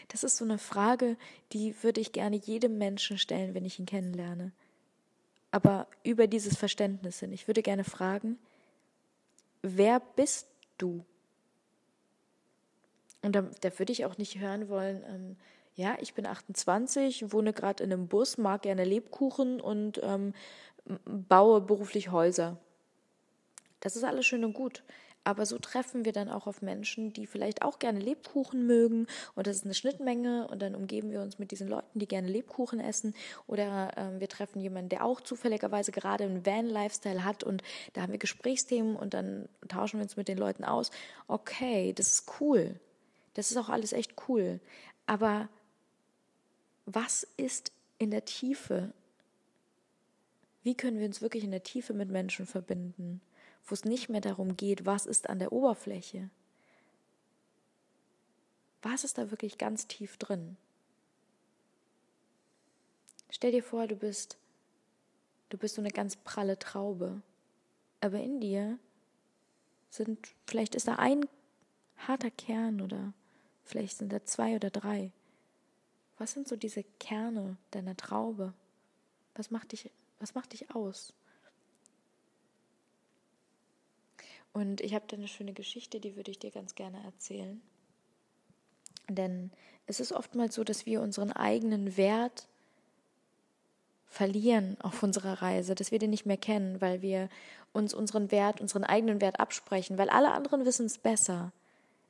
Das 0.10 0.24
ist 0.24 0.38
so 0.38 0.46
eine 0.46 0.58
Frage, 0.58 1.18
die 1.52 1.76
würde 1.84 2.00
ich 2.00 2.12
gerne 2.12 2.36
jedem 2.36 2.78
Menschen 2.78 3.18
stellen, 3.18 3.54
wenn 3.54 3.66
ich 3.66 3.80
ihn 3.80 3.86
kennenlerne. 3.86 4.52
Aber 5.52 5.88
über 6.04 6.28
dieses 6.28 6.58
Verständnis 6.58 7.20
hin. 7.20 7.32
Ich 7.32 7.48
würde 7.48 7.62
gerne 7.62 7.84
fragen, 7.84 8.38
wer 9.62 10.00
bist 10.00 10.48
du? 10.78 11.06
Und 13.22 13.36
da, 13.36 13.42
da 13.62 13.80
würde 13.80 13.92
ich 13.92 14.06
auch 14.06 14.18
nicht 14.18 14.40
hören 14.40 14.70
wollen, 14.70 15.04
ähm, 15.08 15.38
ja, 15.76 15.98
ich 16.00 16.14
bin 16.14 16.26
28, 16.26 17.34
wohne 17.34 17.52
gerade 17.52 17.84
in 17.84 17.92
einem 17.92 18.08
Bus, 18.08 18.38
mag 18.38 18.62
gerne 18.62 18.86
Lebkuchen 18.86 19.60
und 19.60 20.00
ähm, 20.04 20.34
baue 21.06 21.62
beruflich 21.62 22.12
Häuser. 22.12 22.58
Das 23.82 23.96
ist 23.96 24.04
alles 24.04 24.26
schön 24.26 24.46
und 24.46 24.54
gut. 24.54 24.84
Aber 25.26 25.48
so 25.48 25.58
treffen 25.58 26.06
wir 26.06 26.14
dann 26.14 26.30
auch 26.30 26.46
auf 26.46 26.62
Menschen, 26.62 27.12
die 27.12 27.26
vielleicht 27.26 27.64
auch 27.64 27.80
gerne 27.80 28.00
Lebkuchen 28.00 28.68
mögen 28.68 29.08
und 29.34 29.48
das 29.48 29.58
ist 29.58 29.66
eine 29.66 29.74
Schnittmenge 29.74 30.48
und 30.48 30.62
dann 30.62 30.76
umgeben 30.76 31.10
wir 31.10 31.22
uns 31.22 31.40
mit 31.40 31.50
diesen 31.50 31.68
Leuten, 31.68 31.98
die 31.98 32.08
gerne 32.08 32.28
Lebkuchen 32.28 32.80
essen 32.80 33.16
oder 33.48 33.92
ähm, 33.98 34.20
wir 34.20 34.30
treffen 34.30 34.62
jemanden, 34.62 34.90
der 34.90 35.04
auch 35.04 35.20
zufälligerweise 35.20 35.92
gerade 35.92 36.26
einen 36.26 36.46
Van-Lifestyle 36.46 37.26
hat 37.26 37.44
und 37.44 37.64
da 37.94 38.04
haben 38.04 38.12
wir 38.12 38.20
Gesprächsthemen 38.20 38.96
und 38.96 39.16
dann 39.16 39.50
tauschen 39.68 40.00
wir 40.00 40.04
uns 40.04 40.16
mit 40.16 40.28
den 40.28 40.38
Leuten 40.38 40.64
aus. 40.64 40.92
Okay, 41.28 41.92
das 41.92 42.08
ist 42.10 42.32
cool. 42.40 42.80
Das 43.34 43.50
ist 43.50 43.58
auch 43.58 43.70
alles 43.70 43.94
echt 43.94 44.14
cool. 44.30 44.60
Aber 45.08 45.50
was 46.86 47.28
ist 47.36 47.72
in 47.98 48.12
der 48.12 48.26
Tiefe? 48.26 48.94
Wie 50.62 50.76
können 50.76 51.00
wir 51.00 51.08
uns 51.08 51.22
wirklich 51.22 51.44
in 51.44 51.52
der 51.52 51.64
Tiefe 51.64 51.94
mit 51.94 52.10
Menschen 52.10 52.46
verbinden? 52.46 53.22
Wo 53.66 53.74
es 53.74 53.86
nicht 53.86 54.10
mehr 54.10 54.22
darum 54.22 54.56
geht, 54.58 54.86
was 54.86 55.06
ist 55.06 55.30
an 55.30 55.40
der 55.40 55.52
Oberfläche. 55.52 56.30
Was 58.82 59.04
ist 59.04 59.18
da 59.18 59.32
wirklich 59.32 59.58
ganz 59.58 59.88
tief 59.88 60.18
drin? 60.18 60.58
Stell 63.32 63.52
dir 63.52 63.64
vor, 63.64 63.88
du 63.88 63.96
bist 63.96 64.38
du 65.50 65.58
bist 65.58 65.76
so 65.76 65.82
eine 65.82 65.92
ganz 65.92 66.16
pralle 66.16 66.60
Traube, 66.60 67.22
aber 68.02 68.20
in 68.20 68.40
dir 68.40 68.78
sind 69.90 70.36
vielleicht 70.46 70.76
ist 70.76 70.88
da 70.88 70.96
ein 70.96 71.28
harter 71.98 72.32
Kern 72.32 72.82
oder 72.82 73.14
vielleicht 73.64 73.98
sind 73.98 74.12
da 74.12 74.24
zwei 74.26 74.56
oder 74.56 74.70
drei. 74.70 75.12
Was 76.18 76.34
sind 76.34 76.48
so 76.48 76.56
diese 76.56 76.84
Kerne 77.00 77.58
deiner 77.72 77.98
Traube? 77.98 78.54
Was 79.34 79.50
macht 79.50 79.72
dich 79.72 79.90
was 80.20 80.36
macht 80.36 80.54
dich 80.54 80.74
aus? 80.74 81.14
Und 84.56 84.80
ich 84.80 84.94
habe 84.94 85.04
da 85.06 85.18
eine 85.18 85.28
schöne 85.28 85.52
Geschichte, 85.52 86.00
die 86.00 86.16
würde 86.16 86.32
ich 86.32 86.40
dir 86.40 86.50
ganz 86.50 86.76
gerne 86.76 87.04
erzählen. 87.04 87.62
Denn 89.10 89.52
es 89.86 90.00
ist 90.00 90.14
oftmals 90.14 90.56
so, 90.56 90.64
dass 90.64 90.86
wir 90.86 91.02
unseren 91.02 91.34
eigenen 91.34 91.98
Wert 91.98 92.48
verlieren 94.08 94.78
auf 94.80 95.04
unserer 95.04 95.42
Reise, 95.42 95.76
dass 95.76 95.92
wir 95.92 96.00
den 96.00 96.12
nicht 96.12 96.26
mehr 96.26 96.38
kennen, 96.38 96.80
weil 96.80 97.02
wir 97.02 97.28
uns 97.74 97.94
unseren 97.94 98.32
Wert, 98.32 98.62
unseren 98.62 98.86
eigenen 98.86 99.20
Wert 99.20 99.42
absprechen, 99.42 99.98
weil 99.98 100.10
alle 100.10 100.32
anderen 100.32 100.64
wissen 100.64 100.86
es 100.86 101.00
besser. 101.00 101.52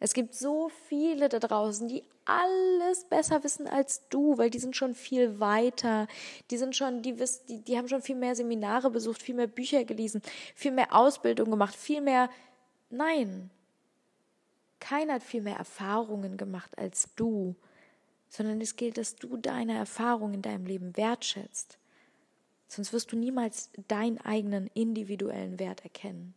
Es 0.05 0.13
gibt 0.13 0.35
so 0.35 0.69
viele 0.87 1.29
da 1.29 1.39
draußen, 1.39 1.87
die 1.87 2.03
alles 2.25 3.05
besser 3.05 3.43
wissen 3.43 3.65
als 3.65 4.07
du, 4.09 4.37
weil 4.37 4.51
die 4.51 4.59
sind 4.59 4.75
schon 4.75 4.93
viel 4.93 5.39
weiter. 5.39 6.07
Die 6.51 6.57
sind 6.57 6.75
schon, 6.75 7.01
die 7.01 7.17
wissen, 7.17 7.47
die, 7.47 7.63
die 7.63 7.75
haben 7.75 7.87
schon 7.87 8.03
viel 8.03 8.15
mehr 8.15 8.35
Seminare 8.35 8.91
besucht, 8.91 9.23
viel 9.23 9.33
mehr 9.33 9.47
Bücher 9.47 9.83
gelesen, 9.83 10.21
viel 10.53 10.73
mehr 10.73 10.93
Ausbildung 10.93 11.49
gemacht, 11.49 11.75
viel 11.75 12.01
mehr. 12.01 12.29
Nein. 12.91 13.49
Keiner 14.79 15.13
hat 15.15 15.23
viel 15.23 15.41
mehr 15.41 15.57
Erfahrungen 15.57 16.37
gemacht 16.37 16.77
als 16.77 17.09
du, 17.15 17.55
sondern 18.29 18.61
es 18.61 18.75
gilt, 18.75 18.99
dass 18.99 19.15
du 19.15 19.37
deine 19.37 19.75
Erfahrungen 19.75 20.35
in 20.35 20.41
deinem 20.43 20.67
Leben 20.67 20.95
wertschätzt. 20.95 21.79
Sonst 22.67 22.93
wirst 22.93 23.11
du 23.11 23.15
niemals 23.15 23.71
deinen 23.87 24.21
eigenen 24.21 24.67
individuellen 24.75 25.57
Wert 25.57 25.83
erkennen. 25.83 26.35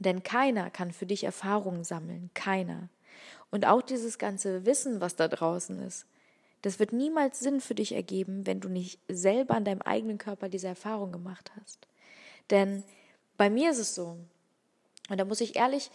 Denn 0.00 0.22
keiner 0.22 0.70
kann 0.70 0.92
für 0.92 1.06
dich 1.06 1.24
Erfahrungen 1.24 1.84
sammeln, 1.84 2.30
keiner. 2.34 2.88
Und 3.50 3.66
auch 3.66 3.82
dieses 3.82 4.18
ganze 4.18 4.66
Wissen, 4.66 5.00
was 5.00 5.14
da 5.14 5.28
draußen 5.28 5.78
ist, 5.80 6.06
das 6.62 6.78
wird 6.78 6.92
niemals 6.92 7.38
Sinn 7.40 7.60
für 7.60 7.74
dich 7.74 7.92
ergeben, 7.92 8.46
wenn 8.46 8.60
du 8.60 8.68
nicht 8.68 8.98
selber 9.08 9.54
an 9.54 9.64
deinem 9.64 9.82
eigenen 9.82 10.18
Körper 10.18 10.48
diese 10.48 10.68
Erfahrung 10.68 11.12
gemacht 11.12 11.52
hast. 11.60 11.86
Denn 12.50 12.82
bei 13.36 13.48
mir 13.48 13.70
ist 13.70 13.78
es 13.78 13.94
so, 13.94 14.18
und 15.08 15.18
da 15.18 15.24
muss 15.24 15.40
ich 15.40 15.56
ehrlich, 15.56 15.90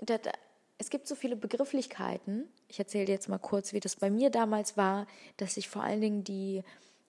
da, 0.00 0.18
da, 0.18 0.30
es 0.78 0.90
gibt 0.90 1.06
so 1.06 1.14
viele 1.14 1.36
Begrifflichkeiten. 1.36 2.48
Ich 2.68 2.78
erzähle 2.78 3.06
dir 3.06 3.12
jetzt 3.12 3.28
mal 3.28 3.38
kurz, 3.38 3.72
wie 3.72 3.80
das 3.80 3.96
bei 3.96 4.10
mir 4.10 4.30
damals 4.30 4.76
war, 4.76 5.06
dass 5.36 5.56
ich 5.56 5.68
vor 5.68 5.82
allen 5.82 6.00
Dingen 6.00 6.24
die, 6.24 6.62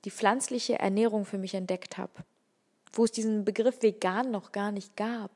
die 0.06 0.12
pflanzliche 0.12 0.80
Ernährung 0.80 1.26
für 1.26 1.38
mich 1.38 1.54
entdeckt 1.54 1.98
habe, 1.98 2.12
wo 2.94 3.06
es 3.06 3.12
diesen 3.12 3.46
Begriff 3.46 3.82
vegan 3.82 4.32
noch 4.32 4.52
gar 4.52 4.72
nicht 4.72 4.96
gab. 4.96 5.32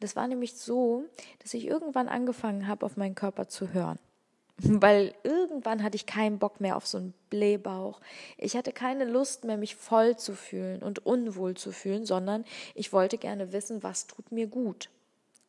Das 0.00 0.16
war 0.16 0.26
nämlich 0.28 0.54
so, 0.54 1.04
dass 1.40 1.54
ich 1.54 1.66
irgendwann 1.66 2.08
angefangen 2.08 2.66
habe, 2.68 2.84
auf 2.84 2.96
meinen 2.96 3.14
Körper 3.14 3.48
zu 3.48 3.72
hören. 3.72 3.98
Weil 4.58 5.14
irgendwann 5.24 5.82
hatte 5.82 5.96
ich 5.96 6.06
keinen 6.06 6.38
Bock 6.38 6.60
mehr 6.60 6.76
auf 6.76 6.86
so 6.86 6.98
einen 6.98 7.14
Blähbauch. 7.30 8.00
Ich 8.38 8.56
hatte 8.56 8.72
keine 8.72 9.04
Lust 9.04 9.44
mehr, 9.44 9.56
mich 9.56 9.74
voll 9.74 10.16
zu 10.16 10.34
fühlen 10.34 10.82
und 10.82 11.04
unwohl 11.04 11.54
zu 11.54 11.72
fühlen, 11.72 12.06
sondern 12.06 12.44
ich 12.74 12.92
wollte 12.92 13.18
gerne 13.18 13.52
wissen, 13.52 13.82
was 13.82 14.06
tut 14.06 14.30
mir 14.30 14.46
gut. 14.46 14.90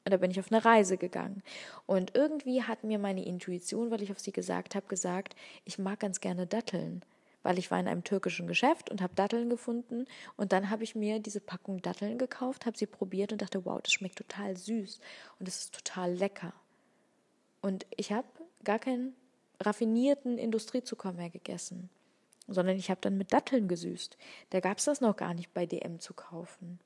Und 0.05 0.11
da 0.11 0.17
bin 0.17 0.31
ich 0.31 0.39
auf 0.39 0.51
eine 0.51 0.63
Reise 0.63 0.97
gegangen. 0.97 1.41
Und 1.87 2.15
irgendwie 2.15 2.63
hat 2.63 2.83
mir 2.83 2.99
meine 2.99 3.25
Intuition, 3.25 3.89
weil 3.89 4.03
ich 4.03 4.11
auf 4.11 4.19
sie 4.19 4.31
gesagt 4.31 4.75
habe, 4.75 4.87
gesagt, 4.87 5.35
ich 5.65 5.79
mag 5.79 5.99
ganz 5.99 6.21
gerne 6.21 6.45
Datteln 6.45 7.03
weil 7.45 7.59
ich 7.59 7.69
war 7.69 7.79
in 7.79 7.87
einem 7.87 8.03
türkischen 8.03 8.47
Geschäft 8.47 8.89
und 8.89 9.03
habe 9.03 9.13
Datteln 9.13 9.51
gefunden 9.51 10.07
und 10.35 10.51
dann 10.51 10.71
habe 10.71 10.83
ich 10.83 10.95
mir 10.95 11.19
diese 11.19 11.39
Packung 11.39 11.79
Datteln 11.79 12.17
gekauft, 12.17 12.65
habe 12.65 12.75
sie 12.75 12.87
probiert 12.87 13.31
und 13.31 13.41
dachte, 13.43 13.63
wow, 13.65 13.79
das 13.79 13.93
schmeckt 13.93 14.17
total 14.17 14.57
süß 14.57 14.99
und 15.39 15.47
es 15.47 15.59
ist 15.59 15.75
total 15.75 16.13
lecker. 16.13 16.53
Und 17.61 17.85
ich 17.95 18.11
habe 18.11 18.27
gar 18.63 18.79
keinen 18.79 19.15
raffinierten 19.59 20.39
Industriezucker 20.39 21.13
mehr 21.13 21.29
gegessen, 21.29 21.91
sondern 22.47 22.77
ich 22.77 22.89
habe 22.89 23.01
dann 23.01 23.15
mit 23.15 23.31
Datteln 23.31 23.67
gesüßt. 23.67 24.17
Da 24.49 24.59
gab 24.59 24.79
es 24.79 24.85
das 24.85 24.99
noch 24.99 25.15
gar 25.15 25.35
nicht 25.35 25.53
bei 25.53 25.67
DM 25.67 25.99
zu 25.99 26.15
kaufen. 26.15 26.79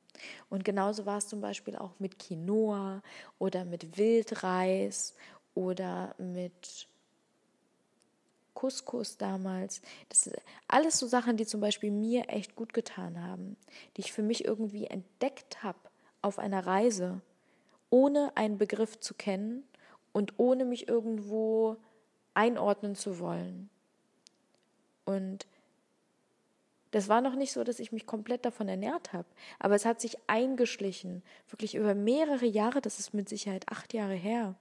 Und 0.49 0.65
genauso 0.65 1.05
war 1.05 1.19
es 1.19 1.29
zum 1.29 1.39
Beispiel 1.39 1.77
auch 1.77 1.93
mit 1.99 2.19
Quinoa 2.19 3.01
oder 3.37 3.63
mit 3.63 3.97
Wildreis 3.97 5.15
oder 5.55 6.15
mit 6.17 6.89
Couscous 8.59 9.17
damals. 9.17 9.81
Das 10.09 10.23
sind 10.23 10.35
alles 10.67 10.99
so 10.99 11.07
Sachen, 11.07 11.37
die 11.37 11.45
zum 11.45 11.61
Beispiel 11.61 11.91
mir 11.91 12.27
echt 12.27 12.57
gut 12.57 12.73
getan 12.73 13.23
haben, 13.23 13.55
die 13.95 14.01
ich 14.01 14.11
für 14.11 14.21
mich 14.21 14.43
irgendwie 14.43 14.85
entdeckt 14.85 15.63
habe 15.63 15.79
auf 16.21 16.39
einer 16.39 16.65
Reise, 16.65 17.21
ohne 17.89 18.35
einen 18.35 18.57
Begriff 18.57 18.99
zu 18.99 19.13
kennen 19.13 19.63
und 20.11 20.33
ohne 20.37 20.65
mich 20.65 20.89
irgendwo 20.89 21.77
einordnen 22.33 22.95
zu 22.95 23.19
wollen. 23.19 23.69
Und 25.05 25.47
das 26.91 27.07
war 27.07 27.21
noch 27.21 27.35
nicht 27.35 27.51
so, 27.51 27.63
dass 27.63 27.79
ich 27.79 27.91
mich 27.91 28.05
komplett 28.05 28.45
davon 28.45 28.67
ernährt 28.67 29.13
habe, 29.13 29.27
aber 29.59 29.75
es 29.75 29.85
hat 29.85 30.01
sich 30.01 30.17
eingeschlichen, 30.27 31.23
wirklich 31.47 31.75
über 31.75 31.95
mehrere 31.95 32.45
Jahre, 32.45 32.81
das 32.81 32.99
ist 32.99 33.13
mit 33.13 33.29
Sicherheit 33.29 33.69
acht 33.69 33.93
Jahre 33.93 34.15
her, 34.15 34.55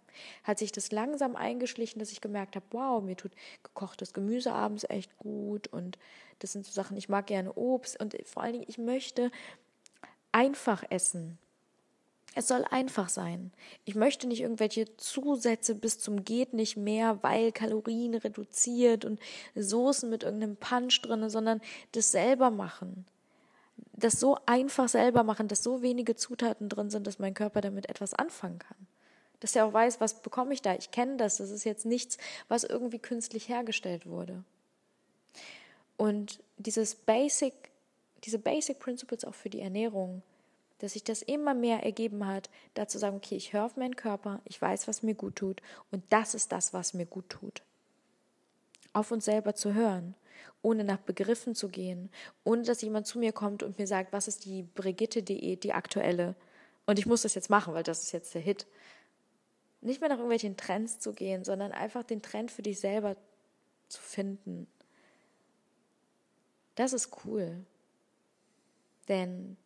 hat 0.44 0.58
sich 0.58 0.72
das 0.72 0.92
langsam 0.92 1.36
eingeschlichen, 1.36 1.98
dass 1.98 2.12
ich 2.12 2.20
gemerkt 2.20 2.56
habe, 2.56 2.66
wow, 2.70 3.02
mir 3.02 3.16
tut 3.16 3.32
gekochtes 3.62 4.12
Gemüse 4.12 4.52
abends 4.52 4.84
echt 4.88 5.16
gut 5.18 5.68
und 5.68 5.98
das 6.40 6.52
sind 6.52 6.66
so 6.66 6.72
Sachen, 6.72 6.96
ich 6.96 7.08
mag 7.08 7.26
gerne 7.26 7.52
Obst 7.54 8.00
und 8.00 8.16
vor 8.24 8.42
allen 8.42 8.52
Dingen, 8.52 8.66
ich 8.68 8.78
möchte 8.78 9.30
einfach 10.32 10.84
essen. 10.90 11.38
Es 12.38 12.46
soll 12.46 12.64
einfach 12.70 13.08
sein. 13.08 13.50
Ich 13.84 13.96
möchte 13.96 14.28
nicht 14.28 14.42
irgendwelche 14.42 14.96
Zusätze 14.96 15.74
bis 15.74 15.98
zum 15.98 16.24
geht 16.24 16.54
nicht 16.54 16.76
mehr, 16.76 17.20
weil 17.24 17.50
Kalorien 17.50 18.14
reduziert 18.14 19.04
und 19.04 19.18
Soßen 19.56 20.08
mit 20.08 20.22
irgendeinem 20.22 20.56
Punch 20.56 21.02
drin, 21.02 21.28
sondern 21.30 21.60
das 21.92 22.12
selber 22.12 22.50
machen. 22.52 23.06
Das 23.92 24.20
so 24.20 24.38
einfach 24.46 24.88
selber 24.88 25.24
machen, 25.24 25.48
dass 25.48 25.64
so 25.64 25.82
wenige 25.82 26.14
Zutaten 26.14 26.68
drin 26.68 26.90
sind, 26.90 27.08
dass 27.08 27.18
mein 27.18 27.34
Körper 27.34 27.60
damit 27.60 27.88
etwas 27.88 28.14
anfangen 28.14 28.60
kann. 28.60 28.86
Dass 29.40 29.56
er 29.56 29.66
auch 29.66 29.72
weiß, 29.72 30.00
was 30.00 30.22
bekomme 30.22 30.54
ich 30.54 30.62
da. 30.62 30.76
Ich 30.76 30.92
kenne 30.92 31.16
das. 31.16 31.38
Das 31.38 31.50
ist 31.50 31.64
jetzt 31.64 31.86
nichts, 31.86 32.18
was 32.46 32.62
irgendwie 32.62 33.00
künstlich 33.00 33.48
hergestellt 33.48 34.06
wurde. 34.06 34.44
Und 35.96 36.38
dieses 36.56 36.94
Basic 36.94 37.52
diese 38.24 38.38
Basic 38.38 38.78
Principles 38.78 39.24
auch 39.24 39.34
für 39.34 39.50
die 39.50 39.60
Ernährung, 39.60 40.22
dass 40.78 40.92
sich 40.92 41.04
das 41.04 41.22
immer 41.22 41.54
mehr 41.54 41.82
ergeben 41.82 42.26
hat, 42.26 42.50
dazu 42.74 42.98
sagen, 42.98 43.16
okay, 43.16 43.36
ich 43.36 43.52
höre 43.52 43.64
auf 43.64 43.76
meinen 43.76 43.96
Körper, 43.96 44.40
ich 44.44 44.60
weiß, 44.60 44.88
was 44.88 45.02
mir 45.02 45.14
gut 45.14 45.36
tut 45.36 45.60
und 45.90 46.04
das 46.10 46.34
ist 46.34 46.52
das, 46.52 46.72
was 46.72 46.94
mir 46.94 47.06
gut 47.06 47.28
tut. 47.28 47.62
Auf 48.92 49.10
uns 49.10 49.24
selber 49.24 49.54
zu 49.54 49.74
hören, 49.74 50.14
ohne 50.62 50.84
nach 50.84 50.98
Begriffen 50.98 51.54
zu 51.54 51.68
gehen, 51.68 52.10
ohne 52.44 52.62
dass 52.62 52.82
jemand 52.82 53.06
zu 53.06 53.18
mir 53.18 53.32
kommt 53.32 53.62
und 53.62 53.78
mir 53.78 53.86
sagt, 53.86 54.12
was 54.12 54.28
ist 54.28 54.44
die 54.44 54.62
Brigitte-Diät, 54.62 55.64
die 55.64 55.72
aktuelle. 55.72 56.34
Und 56.86 56.98
ich 56.98 57.06
muss 57.06 57.22
das 57.22 57.34
jetzt 57.34 57.50
machen, 57.50 57.74
weil 57.74 57.82
das 57.82 58.02
ist 58.02 58.12
jetzt 58.12 58.34
der 58.34 58.42
Hit. 58.42 58.66
Nicht 59.80 60.00
mehr 60.00 60.08
nach 60.08 60.16
irgendwelchen 60.16 60.56
Trends 60.56 60.98
zu 60.98 61.12
gehen, 61.12 61.44
sondern 61.44 61.70
einfach 61.70 62.02
den 62.02 62.22
Trend 62.22 62.50
für 62.50 62.62
dich 62.62 62.80
selber 62.80 63.16
zu 63.88 64.00
finden. 64.00 64.66
Das 66.74 66.92
ist 66.92 67.10
cool. 67.24 67.64
Denn 69.08 69.56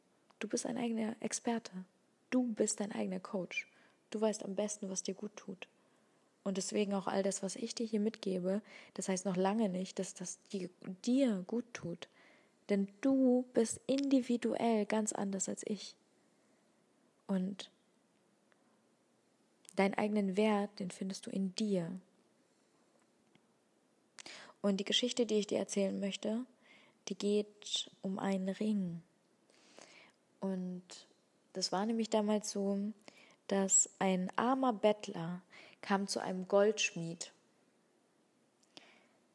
du 0.42 0.48
bist 0.48 0.66
ein 0.66 0.76
eigener 0.76 1.14
Experte. 1.20 1.72
Du 2.30 2.52
bist 2.54 2.80
dein 2.80 2.92
eigener 2.92 3.20
Coach. 3.20 3.68
Du 4.10 4.20
weißt 4.20 4.44
am 4.44 4.54
besten, 4.54 4.90
was 4.90 5.02
dir 5.02 5.14
gut 5.14 5.34
tut. 5.36 5.68
Und 6.44 6.56
deswegen 6.56 6.94
auch 6.94 7.06
all 7.06 7.22
das, 7.22 7.42
was 7.42 7.54
ich 7.54 7.74
dir 7.74 7.86
hier 7.86 8.00
mitgebe, 8.00 8.62
das 8.94 9.08
heißt 9.08 9.24
noch 9.24 9.36
lange 9.36 9.68
nicht, 9.68 9.98
dass 9.98 10.14
das 10.14 10.40
dir 10.50 11.44
gut 11.46 11.64
tut. 11.72 12.08
Denn 12.68 12.88
du 13.00 13.44
bist 13.54 13.80
individuell 13.86 14.86
ganz 14.86 15.12
anders 15.12 15.48
als 15.48 15.62
ich. 15.64 15.94
Und 17.28 17.70
deinen 19.76 19.94
eigenen 19.94 20.36
Wert, 20.36 20.80
den 20.80 20.90
findest 20.90 21.26
du 21.26 21.30
in 21.30 21.54
dir. 21.54 21.90
Und 24.60 24.78
die 24.78 24.84
Geschichte, 24.84 25.26
die 25.26 25.38
ich 25.38 25.46
dir 25.46 25.58
erzählen 25.58 25.98
möchte, 25.98 26.44
die 27.08 27.16
geht 27.16 27.90
um 28.00 28.18
einen 28.18 28.48
Ring. 28.48 29.02
Und 30.42 30.82
das 31.52 31.70
war 31.70 31.86
nämlich 31.86 32.10
damals 32.10 32.50
so, 32.50 32.92
dass 33.46 33.88
ein 34.00 34.30
armer 34.36 34.72
Bettler 34.72 35.40
kam 35.82 36.08
zu 36.08 36.20
einem 36.20 36.48
Goldschmied. 36.48 37.32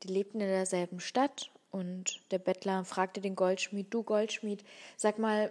Die 0.04 0.10
lebten 0.10 0.42
in 0.42 0.48
derselben 0.48 1.00
Stadt 1.00 1.50
und 1.72 2.20
der 2.32 2.40
Bettler 2.40 2.84
fragte 2.84 3.22
den 3.22 3.38
Goldschmied, 3.38 3.88
du 3.90 4.04
Goldschmied, 4.04 4.66
sag 4.98 5.18
mal, 5.18 5.50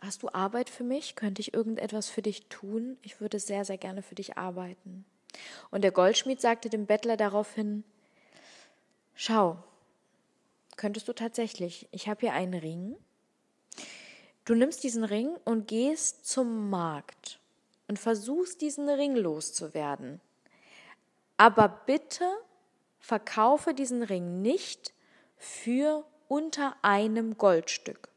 hast 0.00 0.24
du 0.24 0.28
Arbeit 0.30 0.68
für 0.68 0.84
mich? 0.84 1.14
Könnte 1.14 1.40
ich 1.40 1.54
irgendetwas 1.54 2.08
für 2.08 2.22
dich 2.22 2.48
tun? 2.48 2.98
Ich 3.02 3.20
würde 3.20 3.38
sehr, 3.38 3.64
sehr 3.64 3.78
gerne 3.78 4.02
für 4.02 4.16
dich 4.16 4.36
arbeiten. 4.36 5.04
Und 5.70 5.82
der 5.82 5.92
Goldschmied 5.92 6.40
sagte 6.40 6.70
dem 6.70 6.86
Bettler 6.86 7.16
daraufhin, 7.16 7.84
schau, 9.14 9.62
könntest 10.76 11.06
du 11.06 11.12
tatsächlich, 11.12 11.88
ich 11.92 12.08
habe 12.08 12.20
hier 12.20 12.32
einen 12.32 12.54
Ring. 12.54 12.96
Du 14.46 14.54
nimmst 14.54 14.84
diesen 14.84 15.02
Ring 15.02 15.36
und 15.44 15.66
gehst 15.66 16.24
zum 16.24 16.70
Markt 16.70 17.40
und 17.88 17.98
versuchst 17.98 18.60
diesen 18.60 18.88
Ring 18.88 19.16
loszuwerden. 19.16 20.20
Aber 21.36 21.68
bitte 21.68 22.24
verkaufe 23.00 23.74
diesen 23.74 24.04
Ring 24.04 24.42
nicht 24.42 24.94
für 25.36 26.04
unter 26.28 26.76
einem 26.82 27.36
Goldstück. 27.36 28.08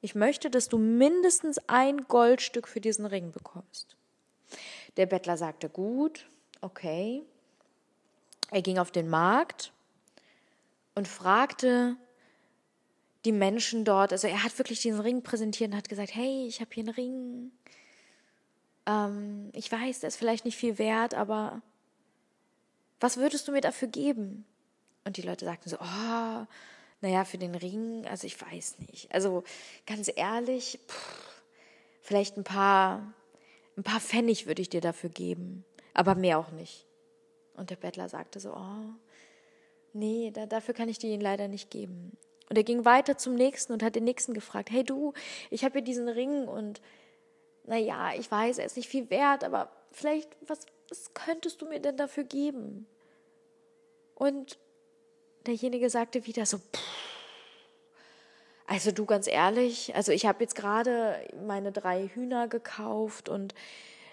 Ich 0.00 0.14
möchte, 0.14 0.50
dass 0.50 0.68
du 0.68 0.78
mindestens 0.78 1.60
ein 1.66 2.06
Goldstück 2.06 2.68
für 2.68 2.80
diesen 2.80 3.04
Ring 3.04 3.32
bekommst. 3.32 3.96
Der 4.96 5.06
Bettler 5.06 5.36
sagte, 5.36 5.68
gut, 5.68 6.28
okay. 6.60 7.24
Er 8.52 8.62
ging 8.62 8.78
auf 8.78 8.92
den 8.92 9.08
Markt 9.08 9.72
und 10.94 11.08
fragte 11.08 11.96
die 13.24 13.32
Menschen 13.32 13.84
dort, 13.84 14.12
also 14.12 14.26
er 14.26 14.42
hat 14.42 14.58
wirklich 14.58 14.80
diesen 14.80 15.00
Ring 15.00 15.22
präsentiert 15.22 15.70
und 15.70 15.76
hat 15.76 15.88
gesagt, 15.88 16.14
hey, 16.14 16.46
ich 16.46 16.60
habe 16.60 16.70
hier 16.72 16.84
einen 16.84 16.94
Ring. 16.94 17.52
Ähm, 18.86 19.50
ich 19.52 19.70
weiß, 19.70 20.00
der 20.00 20.08
ist 20.08 20.16
vielleicht 20.16 20.44
nicht 20.44 20.56
viel 20.56 20.78
wert, 20.78 21.14
aber 21.14 21.62
was 23.00 23.16
würdest 23.16 23.46
du 23.46 23.52
mir 23.52 23.60
dafür 23.60 23.88
geben? 23.88 24.44
Und 25.04 25.16
die 25.16 25.22
Leute 25.22 25.44
sagten 25.44 25.68
so, 25.68 25.76
oh, 25.80 26.46
naja, 27.00 27.24
für 27.24 27.38
den 27.38 27.54
Ring, 27.54 28.06
also 28.06 28.26
ich 28.26 28.40
weiß 28.40 28.78
nicht. 28.90 29.12
Also 29.12 29.42
ganz 29.86 30.10
ehrlich, 30.14 30.78
pff, 30.88 31.42
vielleicht 32.00 32.36
ein 32.36 32.44
paar, 32.44 33.12
ein 33.76 33.82
paar 33.82 34.00
Pfennig 34.00 34.46
würde 34.46 34.62
ich 34.62 34.68
dir 34.68 34.80
dafür 34.80 35.10
geben, 35.10 35.64
aber 35.94 36.14
mehr 36.14 36.38
auch 36.38 36.50
nicht. 36.52 36.86
Und 37.54 37.70
der 37.70 37.76
Bettler 37.76 38.08
sagte 38.08 38.40
so, 38.40 38.54
oh, 38.54 38.94
nee, 39.92 40.30
da, 40.32 40.46
dafür 40.46 40.74
kann 40.74 40.88
ich 40.88 40.98
dir 40.98 41.10
ihn 41.10 41.20
leider 41.20 41.48
nicht 41.48 41.70
geben. 41.70 42.16
Und 42.52 42.58
er 42.58 42.64
ging 42.64 42.84
weiter 42.84 43.16
zum 43.16 43.34
nächsten 43.34 43.72
und 43.72 43.82
hat 43.82 43.94
den 43.94 44.04
nächsten 44.04 44.34
gefragt, 44.34 44.70
hey 44.70 44.84
du, 44.84 45.14
ich 45.48 45.64
habe 45.64 45.78
hier 45.78 45.82
diesen 45.82 46.06
Ring 46.06 46.46
und 46.46 46.82
naja, 47.64 48.10
ich 48.14 48.30
weiß, 48.30 48.58
er 48.58 48.66
ist 48.66 48.76
nicht 48.76 48.90
viel 48.90 49.08
wert, 49.08 49.42
aber 49.42 49.72
vielleicht, 49.90 50.28
was, 50.46 50.66
was 50.90 51.14
könntest 51.14 51.62
du 51.62 51.66
mir 51.66 51.80
denn 51.80 51.96
dafür 51.96 52.24
geben? 52.24 52.86
Und 54.14 54.58
derjenige 55.46 55.88
sagte 55.88 56.26
wieder 56.26 56.44
so, 56.44 56.58
pff, 56.58 56.82
also 58.66 58.92
du 58.92 59.06
ganz 59.06 59.28
ehrlich, 59.28 59.94
also 59.94 60.12
ich 60.12 60.26
habe 60.26 60.44
jetzt 60.44 60.54
gerade 60.54 61.26
meine 61.46 61.72
drei 61.72 62.08
Hühner 62.08 62.48
gekauft 62.48 63.30
und 63.30 63.54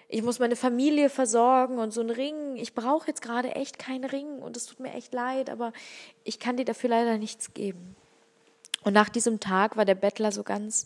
ich 0.08 0.24
muss 0.24 0.40
meine 0.40 0.56
Familie 0.56 1.10
versorgen 1.10 1.78
und 1.78 1.92
so 1.92 2.00
ein 2.00 2.10
Ring. 2.10 2.56
Ich 2.56 2.74
brauche 2.74 3.08
jetzt 3.08 3.22
gerade 3.22 3.56
echt 3.56 3.80
keinen 3.80 4.06
Ring 4.06 4.40
und 4.40 4.56
es 4.56 4.66
tut 4.66 4.80
mir 4.80 4.94
echt 4.94 5.14
leid, 5.14 5.50
aber 5.50 5.74
ich 6.24 6.40
kann 6.40 6.56
dir 6.56 6.64
dafür 6.64 6.92
leider 6.92 7.18
nichts 7.18 7.54
geben. 7.54 7.98
Und 8.84 8.94
nach 8.94 9.10
diesem 9.10 9.40
Tag 9.40 9.76
war 9.78 9.86
der 9.86 9.96
Bettler 9.96 10.32
so 10.32 10.44
ganz, 10.44 10.86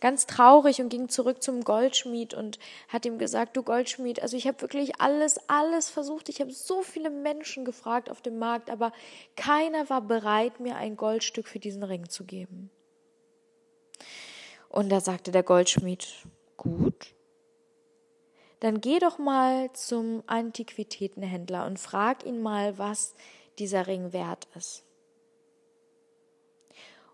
ganz 0.00 0.26
traurig 0.26 0.80
und 0.80 0.90
ging 0.90 1.08
zurück 1.08 1.42
zum 1.42 1.62
Goldschmied 1.62 2.34
und 2.34 2.58
hat 2.88 3.06
ihm 3.06 3.18
gesagt, 3.18 3.56
du 3.56 3.62
Goldschmied, 3.62 4.20
also 4.20 4.36
ich 4.36 4.46
habe 4.46 4.60
wirklich 4.60 5.00
alles, 5.00 5.38
alles 5.48 5.88
versucht. 5.88 6.28
Ich 6.28 6.40
habe 6.40 6.52
so 6.52 6.82
viele 6.82 7.10
Menschen 7.10 7.64
gefragt 7.64 8.10
auf 8.10 8.20
dem 8.20 8.38
Markt, 8.38 8.70
aber 8.70 8.92
keiner 9.36 9.88
war 9.88 10.02
bereit, 10.02 10.60
mir 10.60 10.76
ein 10.76 10.96
Goldstück 10.96 11.48
für 11.48 11.58
diesen 11.58 11.82
Ring 11.82 12.08
zu 12.08 12.24
geben. 12.24 12.70
Und 14.68 14.90
da 14.90 15.00
sagte 15.00 15.32
der 15.32 15.42
Goldschmied, 15.42 16.06
gut, 16.56 17.14
dann 18.60 18.82
geh 18.82 18.98
doch 18.98 19.18
mal 19.18 19.72
zum 19.72 20.22
Antiquitätenhändler 20.26 21.66
und 21.66 21.78
frag 21.78 22.24
ihn 22.26 22.42
mal, 22.42 22.78
was 22.78 23.14
dieser 23.58 23.86
Ring 23.86 24.12
wert 24.12 24.46
ist. 24.54 24.84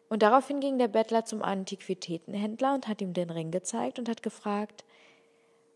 Und 0.09 0.23
daraufhin 0.23 0.61
ging 0.61 0.79
der 0.79 0.89
Bettler 0.89 1.25
zum 1.25 1.43
Antiquitätenhändler 1.43 2.75
und 2.75 2.89
hat 2.89 3.01
ihm 3.01 3.13
den 3.13 3.31
Ring 3.31 3.51
gezeigt 3.51 3.99
und 3.99 4.09
hat 4.09 4.23
gefragt, 4.23 4.85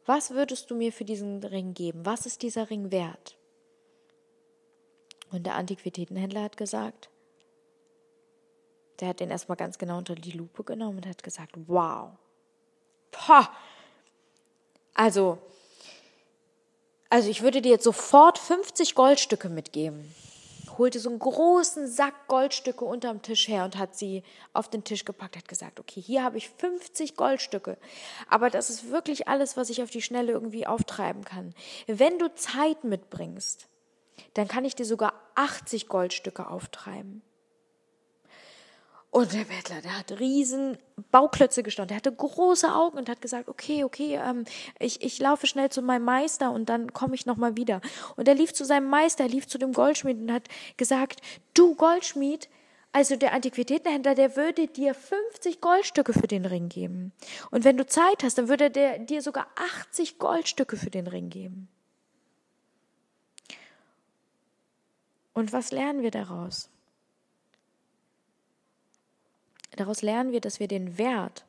was 0.06 0.30
würdest 0.30 0.70
du 0.70 0.74
mir 0.74 0.92
für 0.92 1.04
diesen 1.04 1.42
Ring 1.42 1.74
geben? 1.74 2.06
Was 2.06 2.26
ist 2.26 2.42
dieser 2.42 2.70
Ring 2.70 2.90
wert? 2.90 3.36
Und 5.32 5.46
der 5.46 5.56
Antiquitätenhändler 5.56 6.42
hat 6.42 6.56
gesagt, 6.56 7.10
der 9.00 9.08
hat 9.08 9.20
den 9.20 9.30
erstmal 9.30 9.56
ganz 9.56 9.78
genau 9.78 9.98
unter 9.98 10.14
die 10.14 10.32
Lupe 10.32 10.64
genommen 10.64 10.98
und 10.98 11.06
hat 11.06 11.22
gesagt, 11.22 11.52
wow, 11.66 12.10
Pah. 13.10 13.50
also 14.94 15.38
also 17.12 17.28
ich 17.28 17.42
würde 17.42 17.60
dir 17.60 17.72
jetzt 17.72 17.84
sofort 17.84 18.38
50 18.38 18.94
Goldstücke 18.94 19.48
mitgeben. 19.48 20.14
Holte 20.78 21.00
so 21.00 21.10
einen 21.10 21.18
großen 21.18 21.88
Sack 21.88 22.28
Goldstücke 22.28 22.84
unterm 22.84 23.22
Tisch 23.22 23.48
her 23.48 23.64
und 23.64 23.76
hat 23.78 23.94
sie 23.94 24.22
auf 24.52 24.68
den 24.68 24.84
Tisch 24.84 25.04
gepackt, 25.04 25.36
hat 25.36 25.48
gesagt, 25.48 25.80
okay, 25.80 26.00
hier 26.00 26.22
habe 26.22 26.38
ich 26.38 26.50
50 26.50 27.16
Goldstücke. 27.16 27.78
Aber 28.28 28.50
das 28.50 28.70
ist 28.70 28.90
wirklich 28.90 29.28
alles, 29.28 29.56
was 29.56 29.70
ich 29.70 29.82
auf 29.82 29.90
die 29.90 30.02
Schnelle 30.02 30.32
irgendwie 30.32 30.66
auftreiben 30.66 31.24
kann. 31.24 31.54
Wenn 31.86 32.18
du 32.18 32.34
Zeit 32.34 32.84
mitbringst, 32.84 33.68
dann 34.34 34.48
kann 34.48 34.64
ich 34.64 34.74
dir 34.74 34.84
sogar 34.84 35.14
80 35.34 35.88
Goldstücke 35.88 36.48
auftreiben. 36.48 37.22
Und 39.10 39.32
der 39.32 39.44
Bettler, 39.44 39.80
der 39.82 39.98
hat 39.98 40.20
riesen 40.20 40.78
Bauklötze 41.10 41.64
gestanden. 41.64 41.88
Der 41.88 41.96
hatte 41.96 42.12
große 42.12 42.72
Augen 42.72 42.96
und 42.96 43.08
hat 43.08 43.20
gesagt, 43.20 43.48
okay, 43.48 43.82
okay, 43.82 44.20
ähm, 44.24 44.44
ich, 44.78 45.02
ich 45.02 45.18
laufe 45.18 45.48
schnell 45.48 45.68
zu 45.68 45.82
meinem 45.82 46.04
Meister 46.04 46.52
und 46.52 46.68
dann 46.68 46.92
komme 46.92 47.16
ich 47.16 47.26
nochmal 47.26 47.56
wieder. 47.56 47.80
Und 48.14 48.28
er 48.28 48.36
lief 48.36 48.52
zu 48.52 48.64
seinem 48.64 48.88
Meister, 48.88 49.24
er 49.24 49.30
lief 49.30 49.48
zu 49.48 49.58
dem 49.58 49.72
Goldschmied 49.72 50.16
und 50.16 50.32
hat 50.32 50.48
gesagt, 50.76 51.20
du 51.54 51.74
Goldschmied, 51.74 52.48
also 52.92 53.16
der 53.16 53.32
Antiquitätenhändler, 53.32 54.14
der 54.14 54.36
würde 54.36 54.68
dir 54.68 54.94
50 54.94 55.60
Goldstücke 55.60 56.12
für 56.12 56.28
den 56.28 56.44
Ring 56.44 56.68
geben. 56.68 57.12
Und 57.50 57.64
wenn 57.64 57.76
du 57.76 57.86
Zeit 57.86 58.22
hast, 58.22 58.38
dann 58.38 58.48
würde 58.48 58.70
der 58.70 59.00
dir 59.00 59.22
sogar 59.22 59.48
80 59.56 60.18
Goldstücke 60.18 60.76
für 60.76 60.90
den 60.90 61.08
Ring 61.08 61.30
geben. 61.30 61.68
Und 65.32 65.52
was 65.52 65.72
lernen 65.72 66.02
wir 66.02 66.12
daraus? 66.12 66.70
Daraus 69.76 70.02
lernen 70.02 70.32
wir, 70.32 70.40
dass 70.40 70.60
wir 70.60 70.68
den 70.68 70.98
Wert 70.98 71.44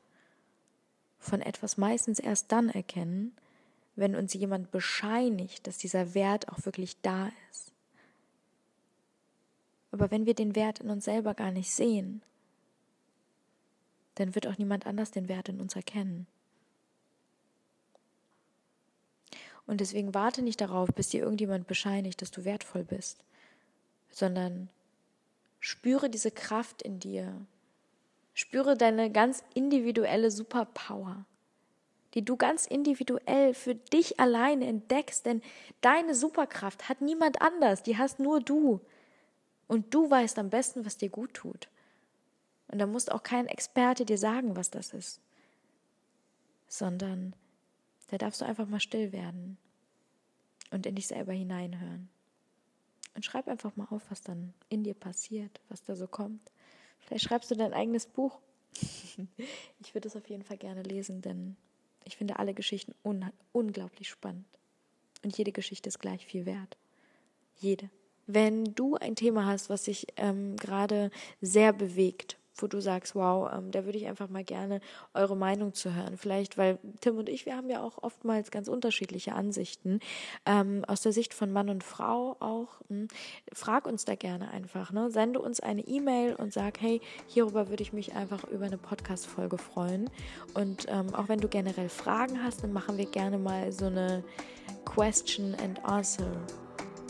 von 1.19 1.41
etwas 1.41 1.77
meistens 1.77 2.19
erst 2.19 2.51
dann 2.51 2.69
erkennen, 2.69 3.35
wenn 3.95 4.15
uns 4.15 4.33
jemand 4.33 4.71
bescheinigt, 4.71 5.67
dass 5.67 5.77
dieser 5.77 6.13
Wert 6.13 6.49
auch 6.49 6.65
wirklich 6.65 6.99
da 7.01 7.31
ist. 7.51 7.71
Aber 9.91 10.09
wenn 10.09 10.25
wir 10.25 10.33
den 10.33 10.55
Wert 10.55 10.79
in 10.79 10.89
uns 10.89 11.05
selber 11.05 11.33
gar 11.33 11.51
nicht 11.51 11.71
sehen, 11.71 12.21
dann 14.15 14.35
wird 14.35 14.47
auch 14.47 14.57
niemand 14.57 14.85
anders 14.85 15.11
den 15.11 15.27
Wert 15.27 15.49
in 15.49 15.59
uns 15.59 15.75
erkennen. 15.75 16.27
Und 19.67 19.79
deswegen 19.79 20.13
warte 20.13 20.41
nicht 20.41 20.59
darauf, 20.59 20.89
bis 20.89 21.09
dir 21.09 21.21
irgendjemand 21.21 21.67
bescheinigt, 21.67 22.21
dass 22.21 22.31
du 22.31 22.43
wertvoll 22.43 22.83
bist, 22.83 23.23
sondern 24.09 24.69
spüre 25.59 26.09
diese 26.09 26.31
Kraft 26.31 26.81
in 26.81 26.99
dir. 26.99 27.33
Spüre 28.41 28.75
deine 28.75 29.11
ganz 29.11 29.43
individuelle 29.53 30.31
Superpower, 30.31 31.25
die 32.15 32.25
du 32.25 32.37
ganz 32.37 32.65
individuell 32.65 33.53
für 33.53 33.75
dich 33.75 34.19
alleine 34.19 34.65
entdeckst, 34.65 35.27
denn 35.27 35.43
deine 35.81 36.15
Superkraft 36.15 36.89
hat 36.89 37.01
niemand 37.01 37.39
anders, 37.39 37.83
die 37.83 37.99
hast 37.99 38.19
nur 38.19 38.39
du. 38.39 38.81
Und 39.67 39.93
du 39.93 40.09
weißt 40.09 40.39
am 40.39 40.49
besten, 40.49 40.87
was 40.87 40.97
dir 40.97 41.09
gut 41.09 41.35
tut. 41.35 41.69
Und 42.69 42.79
da 42.79 42.87
muss 42.87 43.09
auch 43.09 43.21
kein 43.21 43.45
Experte 43.45 44.05
dir 44.05 44.17
sagen, 44.17 44.55
was 44.55 44.71
das 44.71 44.91
ist, 44.91 45.21
sondern 46.67 47.35
da 48.07 48.17
darfst 48.17 48.41
du 48.41 48.45
einfach 48.45 48.65
mal 48.65 48.79
still 48.79 49.11
werden 49.11 49.59
und 50.71 50.87
in 50.87 50.95
dich 50.95 51.05
selber 51.05 51.33
hineinhören. 51.33 52.09
Und 53.13 53.23
schreib 53.23 53.47
einfach 53.47 53.75
mal 53.75 53.87
auf, 53.91 54.01
was 54.09 54.23
dann 54.23 54.55
in 54.67 54.83
dir 54.83 54.95
passiert, 54.95 55.61
was 55.69 55.83
da 55.83 55.95
so 55.95 56.07
kommt. 56.07 56.51
Vielleicht 57.01 57.25
schreibst 57.25 57.51
du 57.51 57.55
dein 57.55 57.73
eigenes 57.73 58.05
Buch. 58.07 58.39
ich 59.79 59.93
würde 59.93 60.07
es 60.07 60.15
auf 60.15 60.29
jeden 60.29 60.43
Fall 60.43 60.57
gerne 60.57 60.83
lesen, 60.83 61.21
denn 61.21 61.55
ich 62.05 62.17
finde 62.17 62.39
alle 62.39 62.53
Geschichten 62.53 62.93
un 63.03 63.25
unglaublich 63.51 64.09
spannend. 64.09 64.45
Und 65.23 65.37
jede 65.37 65.51
Geschichte 65.51 65.89
ist 65.89 65.99
gleich 65.99 66.25
viel 66.25 66.45
wert. 66.45 66.77
Jede. 67.59 67.89
Wenn 68.27 68.75
du 68.75 68.95
ein 68.95 69.15
Thema 69.15 69.45
hast, 69.45 69.69
was 69.69 69.83
dich 69.83 70.07
ähm, 70.17 70.55
gerade 70.55 71.11
sehr 71.41 71.73
bewegt, 71.73 72.37
wo 72.55 72.67
du 72.67 72.79
sagst, 72.81 73.15
wow, 73.15 73.51
ähm, 73.53 73.71
da 73.71 73.85
würde 73.85 73.97
ich 73.97 74.07
einfach 74.07 74.29
mal 74.29 74.43
gerne 74.43 74.81
eure 75.13 75.35
Meinung 75.35 75.73
zu 75.73 75.93
hören. 75.93 76.17
Vielleicht, 76.17 76.57
weil 76.57 76.79
Tim 76.99 77.17
und 77.17 77.29
ich, 77.29 77.45
wir 77.45 77.55
haben 77.55 77.69
ja 77.69 77.81
auch 77.81 78.01
oftmals 78.01 78.51
ganz 78.51 78.67
unterschiedliche 78.67 79.33
Ansichten. 79.33 79.99
Ähm, 80.45 80.83
aus 80.87 81.01
der 81.01 81.13
Sicht 81.13 81.33
von 81.33 81.51
Mann 81.51 81.69
und 81.69 81.83
Frau 81.83 82.37
auch. 82.39 82.79
Mh, 82.89 83.01
hm, 83.01 83.07
frag 83.53 83.85
uns 83.85 84.05
da 84.05 84.15
gerne 84.15 84.51
einfach. 84.51 84.91
Ne? 84.91 85.11
Sende 85.11 85.39
uns 85.39 85.59
eine 85.59 85.81
E-Mail 85.81 86.35
und 86.35 86.53
sag, 86.53 86.81
hey, 86.81 87.01
hierüber 87.27 87.69
würde 87.69 87.83
ich 87.83 87.93
mich 87.93 88.15
einfach 88.15 88.43
über 88.45 88.65
eine 88.65 88.77
Podcast-Folge 88.77 89.57
freuen. 89.57 90.09
Und 90.53 90.85
ähm, 90.89 91.13
auch 91.15 91.27
wenn 91.27 91.39
du 91.39 91.47
generell 91.47 91.89
Fragen 91.89 92.43
hast, 92.43 92.63
dann 92.63 92.73
machen 92.73 92.97
wir 92.97 93.05
gerne 93.05 93.37
mal 93.37 93.71
so 93.71 93.85
eine 93.85 94.23
Question 94.85 95.55
and 95.55 95.83
Answer 95.85 96.31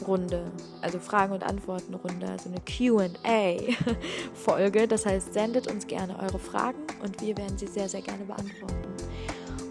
Runde, 0.01 0.51
also 0.81 0.99
Fragen- 0.99 1.33
und 1.33 1.43
Antworten-Runde, 1.43 2.27
also 2.27 2.49
eine 2.49 2.59
QA-Folge. 2.61 4.87
Das 4.91 5.05
heißt, 5.05 5.33
sendet 5.33 5.67
uns 5.67 5.87
gerne 5.87 6.19
eure 6.19 6.39
Fragen 6.39 6.79
und 7.03 7.21
wir 7.21 7.37
werden 7.37 7.57
sie 7.57 7.67
sehr, 7.67 7.87
sehr 7.87 8.01
gerne 8.01 8.25
beantworten. 8.25 8.75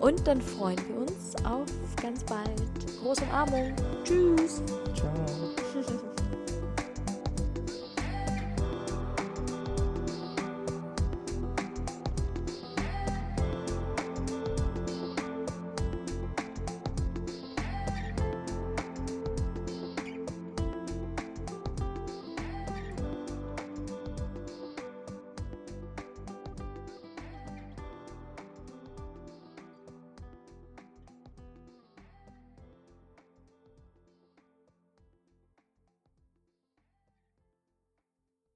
Und 0.00 0.26
dann 0.26 0.40
freuen 0.40 0.78
wir 0.88 0.96
uns 1.02 1.36
auf 1.44 1.68
ganz 2.00 2.24
bald. 2.24 2.62
Große 3.02 3.22
Umarmung. 3.24 3.74
Tschüss. 4.04 4.62
Ciao. 4.94 5.12